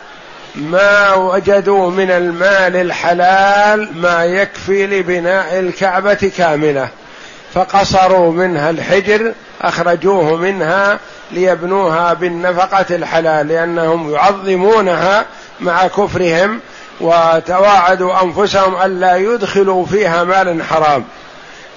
ما 0.57 1.15
وجدوا 1.15 1.91
من 1.91 2.11
المال 2.11 2.77
الحلال 2.77 3.91
ما 3.97 4.25
يكفي 4.25 4.87
لبناء 4.87 5.59
الكعبة 5.59 6.33
كاملة. 6.37 6.89
فقصروا 7.55 8.33
منها 8.33 8.71
الحجر 8.71 9.33
أخرجوه 9.63 10.37
منها 10.37 10.99
ليبنوها 11.33 12.13
بالنفقة 12.15 12.97
الحلال 12.97 13.49
لأنهم 13.49 14.13
يعظمونها 14.13 15.25
مع 15.61 15.87
كفرهم 15.87 16.61
وتواعدوا 17.01 18.23
أنفسهم 18.23 18.83
ألا 18.83 19.17
يدخلوا 19.17 19.87
فيها 19.87 20.25
مال 20.25 20.63
حرام. 20.63 21.05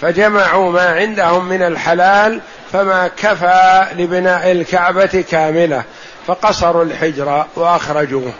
فجمعوا 0.01 0.71
ما 0.71 0.89
عندهم 0.89 1.45
من 1.45 1.61
الحلال 1.61 2.41
فما 2.73 3.07
كفى 3.07 3.85
لبناء 3.97 4.51
الكعبة 4.51 5.23
كاملة. 5.31 5.83
فقصروا 6.27 6.83
الحجر 6.83 7.45
وأخرجوه. 7.55 8.31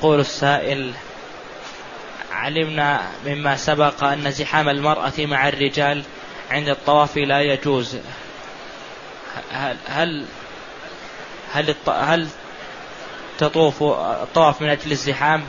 يقول 0.00 0.20
السائل 0.20 0.92
علمنا 2.32 3.00
مما 3.26 3.56
سبق 3.56 4.04
أن 4.04 4.30
زحام 4.30 4.68
المرأة 4.68 5.12
مع 5.18 5.48
الرجال 5.48 6.02
عند 6.50 6.68
الطواف 6.68 7.16
لا 7.16 7.40
يجوز. 7.40 7.96
هل 9.52 9.76
هل 9.86 10.24
هل, 11.52 11.74
هل 11.88 12.28
تطوف 13.38 13.82
الطواف 14.22 14.62
من 14.62 14.68
أجل 14.68 14.92
الزحام؟ 14.92 15.42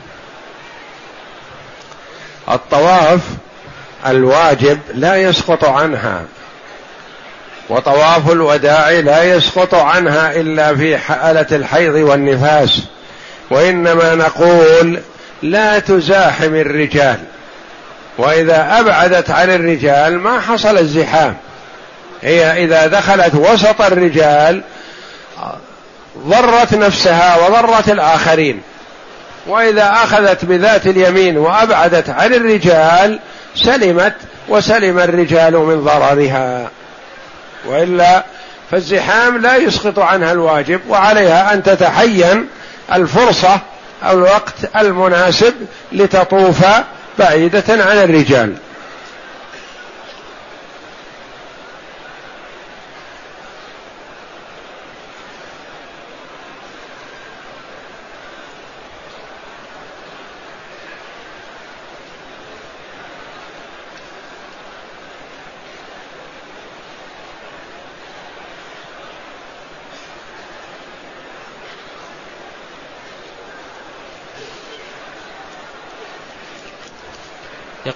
الطواف 2.50 3.20
الواجب 4.06 4.80
لا 4.94 5.16
يسقط 5.16 5.64
عنها 5.64 6.24
وطواف 7.68 8.30
الوداع 8.30 8.90
لا 8.90 9.22
يسقط 9.22 9.74
عنها 9.74 10.36
إلا 10.36 10.76
في 10.76 10.98
حالة 10.98 11.46
الحيض 11.52 11.94
والنفاس. 11.94 12.82
وإنما 13.52 14.14
نقول 14.14 15.00
لا 15.42 15.78
تزاحم 15.78 16.54
الرجال. 16.54 17.18
وإذا 18.18 18.78
أبعدت 18.80 19.30
عن 19.30 19.50
الرجال 19.50 20.18
ما 20.18 20.40
حصل 20.40 20.78
الزحام. 20.78 21.36
هي 22.22 22.64
إذا 22.64 22.86
دخلت 22.86 23.34
وسط 23.34 23.80
الرجال 23.80 24.62
ضرت 26.18 26.74
نفسها 26.74 27.36
وضرت 27.36 27.88
الآخرين. 27.88 28.62
وإذا 29.46 29.90
أخذت 29.92 30.44
بذات 30.44 30.86
اليمين 30.86 31.38
وأبعدت 31.38 32.10
عن 32.10 32.34
الرجال 32.34 33.18
سلمت 33.56 34.14
وسلم 34.48 34.98
الرجال 34.98 35.52
من 35.52 35.84
ضررها. 35.84 36.70
وإلا 37.66 38.24
فالزحام 38.70 39.38
لا 39.38 39.56
يسقط 39.56 39.98
عنها 39.98 40.32
الواجب 40.32 40.80
وعليها 40.88 41.54
أن 41.54 41.62
تتحين 41.62 42.48
الفرصة 42.92 43.60
أو 44.02 44.18
الوقت 44.18 44.54
المناسب 44.76 45.54
لتطوف 45.92 46.64
بعيدة 47.18 47.64
عن 47.68 47.96
الرجال. 47.98 48.54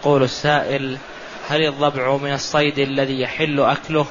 يقول 0.07 0.23
السائل 0.23 0.99
هل 1.49 1.67
الضبع 1.67 2.17
من 2.17 2.33
الصيد 2.33 2.79
الذي 2.79 3.21
يحل 3.21 3.61
أكله؟ 3.61 4.07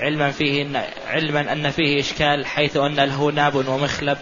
علما 0.00 0.30
فيه 0.30 0.62
إن 0.62 0.82
علما 1.08 1.52
أن 1.52 1.70
فيه 1.70 2.00
إشكال 2.00 2.46
حيث 2.46 2.76
أن 2.76 2.94
له 2.94 3.32
ناب 3.34 3.54
ومخلب. 3.68 4.18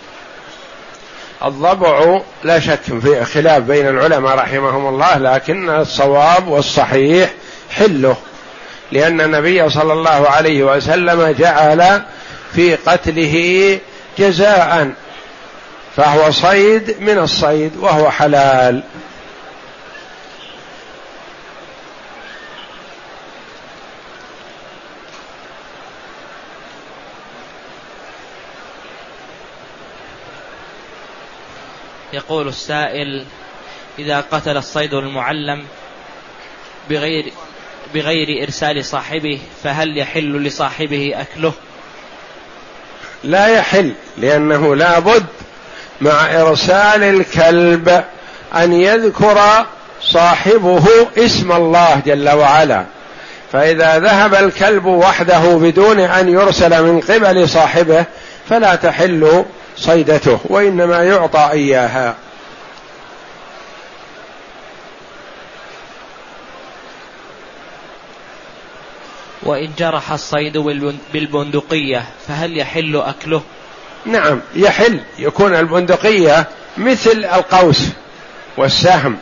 الضبع 1.44 2.20
لا 2.44 2.60
شك 2.60 2.80
في 2.82 3.24
خلاف 3.24 3.62
بين 3.62 3.88
العلماء 3.88 4.34
رحمهم 4.34 4.88
الله 4.88 5.18
لكن 5.18 5.70
الصواب 5.70 6.48
والصحيح 6.48 7.30
حله 7.70 8.16
لأن 8.92 9.20
النبي 9.20 9.70
صلى 9.70 9.92
الله 9.92 10.28
عليه 10.28 10.62
وسلم 10.62 11.34
جعل 11.38 12.02
في 12.54 12.74
قتله 12.74 13.78
جزاء 14.18 14.92
فهو 15.96 16.30
صيد 16.30 16.96
من 17.00 17.18
الصيد 17.18 17.76
وهو 17.76 18.10
حلال. 18.10 18.82
يقول 32.14 32.48
السائل 32.48 33.24
إذا 33.98 34.24
قتل 34.32 34.56
الصيد 34.56 34.94
المعلم 34.94 35.64
بغير 36.90 37.32
بغير 37.94 38.44
إرسال 38.44 38.84
صاحبه 38.84 39.40
فهل 39.64 39.98
يحل 39.98 40.42
لصاحبه 40.42 41.14
أكله؟ 41.16 41.52
لا 43.24 43.46
يحل 43.46 43.92
لأنه 44.18 44.76
لا 44.76 44.98
بد 44.98 45.26
مع 46.00 46.40
إرسال 46.40 47.02
الكلب 47.02 48.04
أن 48.56 48.72
يذكر 48.72 49.66
صاحبه 50.02 50.86
اسم 51.18 51.52
الله 51.52 52.02
جل 52.06 52.30
وعلا 52.30 52.84
فإذا 53.52 53.98
ذهب 53.98 54.34
الكلب 54.34 54.86
وحده 54.86 55.38
بدون 55.38 56.00
أن 56.00 56.28
يرسل 56.28 56.82
من 56.82 57.00
قبل 57.00 57.48
صاحبه 57.48 58.04
فلا 58.48 58.74
تحل 58.74 59.44
صيدته 59.76 60.40
وإنما 60.44 61.02
يعطى 61.02 61.48
إياها. 61.52 62.16
وإن 69.42 69.70
جرح 69.78 70.12
الصيد 70.12 70.58
بالبندقية 71.12 72.04
فهل 72.28 72.58
يحل 72.58 72.96
أكله؟ 72.96 73.42
نعم 74.06 74.40
يحل. 74.54 75.00
يكون 75.18 75.54
البندقية 75.54 76.46
مثل 76.76 77.24
القوس 77.34 77.88
والسهم 78.56 79.18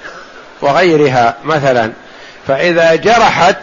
وغيرها 0.61 1.37
مثلا. 1.45 1.93
فإذا 2.47 2.95
جرحت 2.95 3.59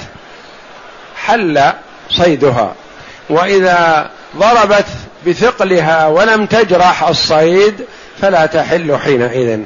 حل 1.15 1.71
صيدها. 2.09 2.75
وإذا 3.29 4.11
ضربت 4.37 4.85
بثقلها 5.27 6.07
ولم 6.07 6.45
تجرح 6.45 7.07
الصيد 7.07 7.73
فلا 8.21 8.45
تحل 8.45 8.97
حينئذ. 8.97 9.59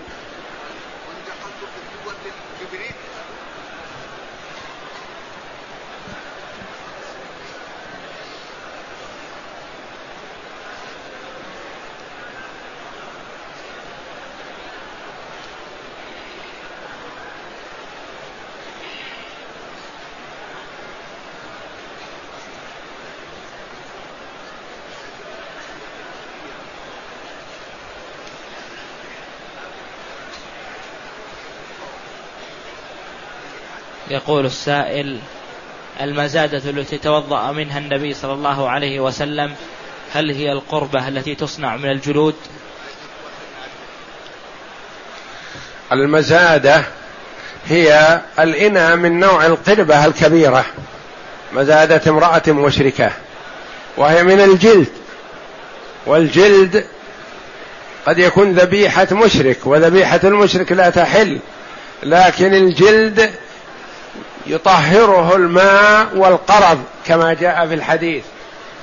يقول 34.24 34.46
السائل 34.46 35.20
المزادة 36.02 36.70
التي 36.70 36.98
توضأ 36.98 37.52
منها 37.52 37.80
النبي 37.80 38.14
صلى 38.14 38.34
الله 38.34 38.70
عليه 38.70 39.00
وسلم 39.00 39.54
هل 40.14 40.32
هي 40.32 40.52
القربة 40.52 41.08
التي 41.08 41.36
تصنع 41.36 41.78
من 41.78 41.92
الجلود؟ 41.92 42.36
المزادة 45.92 46.84
هي 47.68 48.22
الإناء 48.40 48.96
من 48.96 49.20
نوع 49.20 49.46
القربة 49.46 50.06
الكبيرة 50.06 50.66
مزادة 51.54 52.12
امرأة 52.12 52.44
مشركة 52.48 53.12
وهي 53.98 54.24
من 54.24 54.40
الجلد 54.40 54.90
والجلد 56.06 56.86
قد 58.06 58.20
يكون 58.20 58.52
ذبيحة 58.52 59.08
مشرك 59.12 59.60
وذبيحة 59.66 60.20
المشرك 60.24 60.72
لا 60.72 60.90
تحل 60.90 61.40
لكن 62.04 62.54
الجلد 62.54 63.34
يطهره 64.48 65.36
الماء 65.36 66.08
والقرض 66.16 66.84
كما 67.06 67.34
جاء 67.34 67.68
في 67.68 67.74
الحديث. 67.74 68.24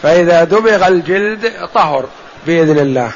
فإذا 0.03 0.45
دبغ 0.45 0.87
الجلد 0.87 1.53
طهر 1.75 2.05
بإذن 2.47 2.79
الله. 2.79 3.13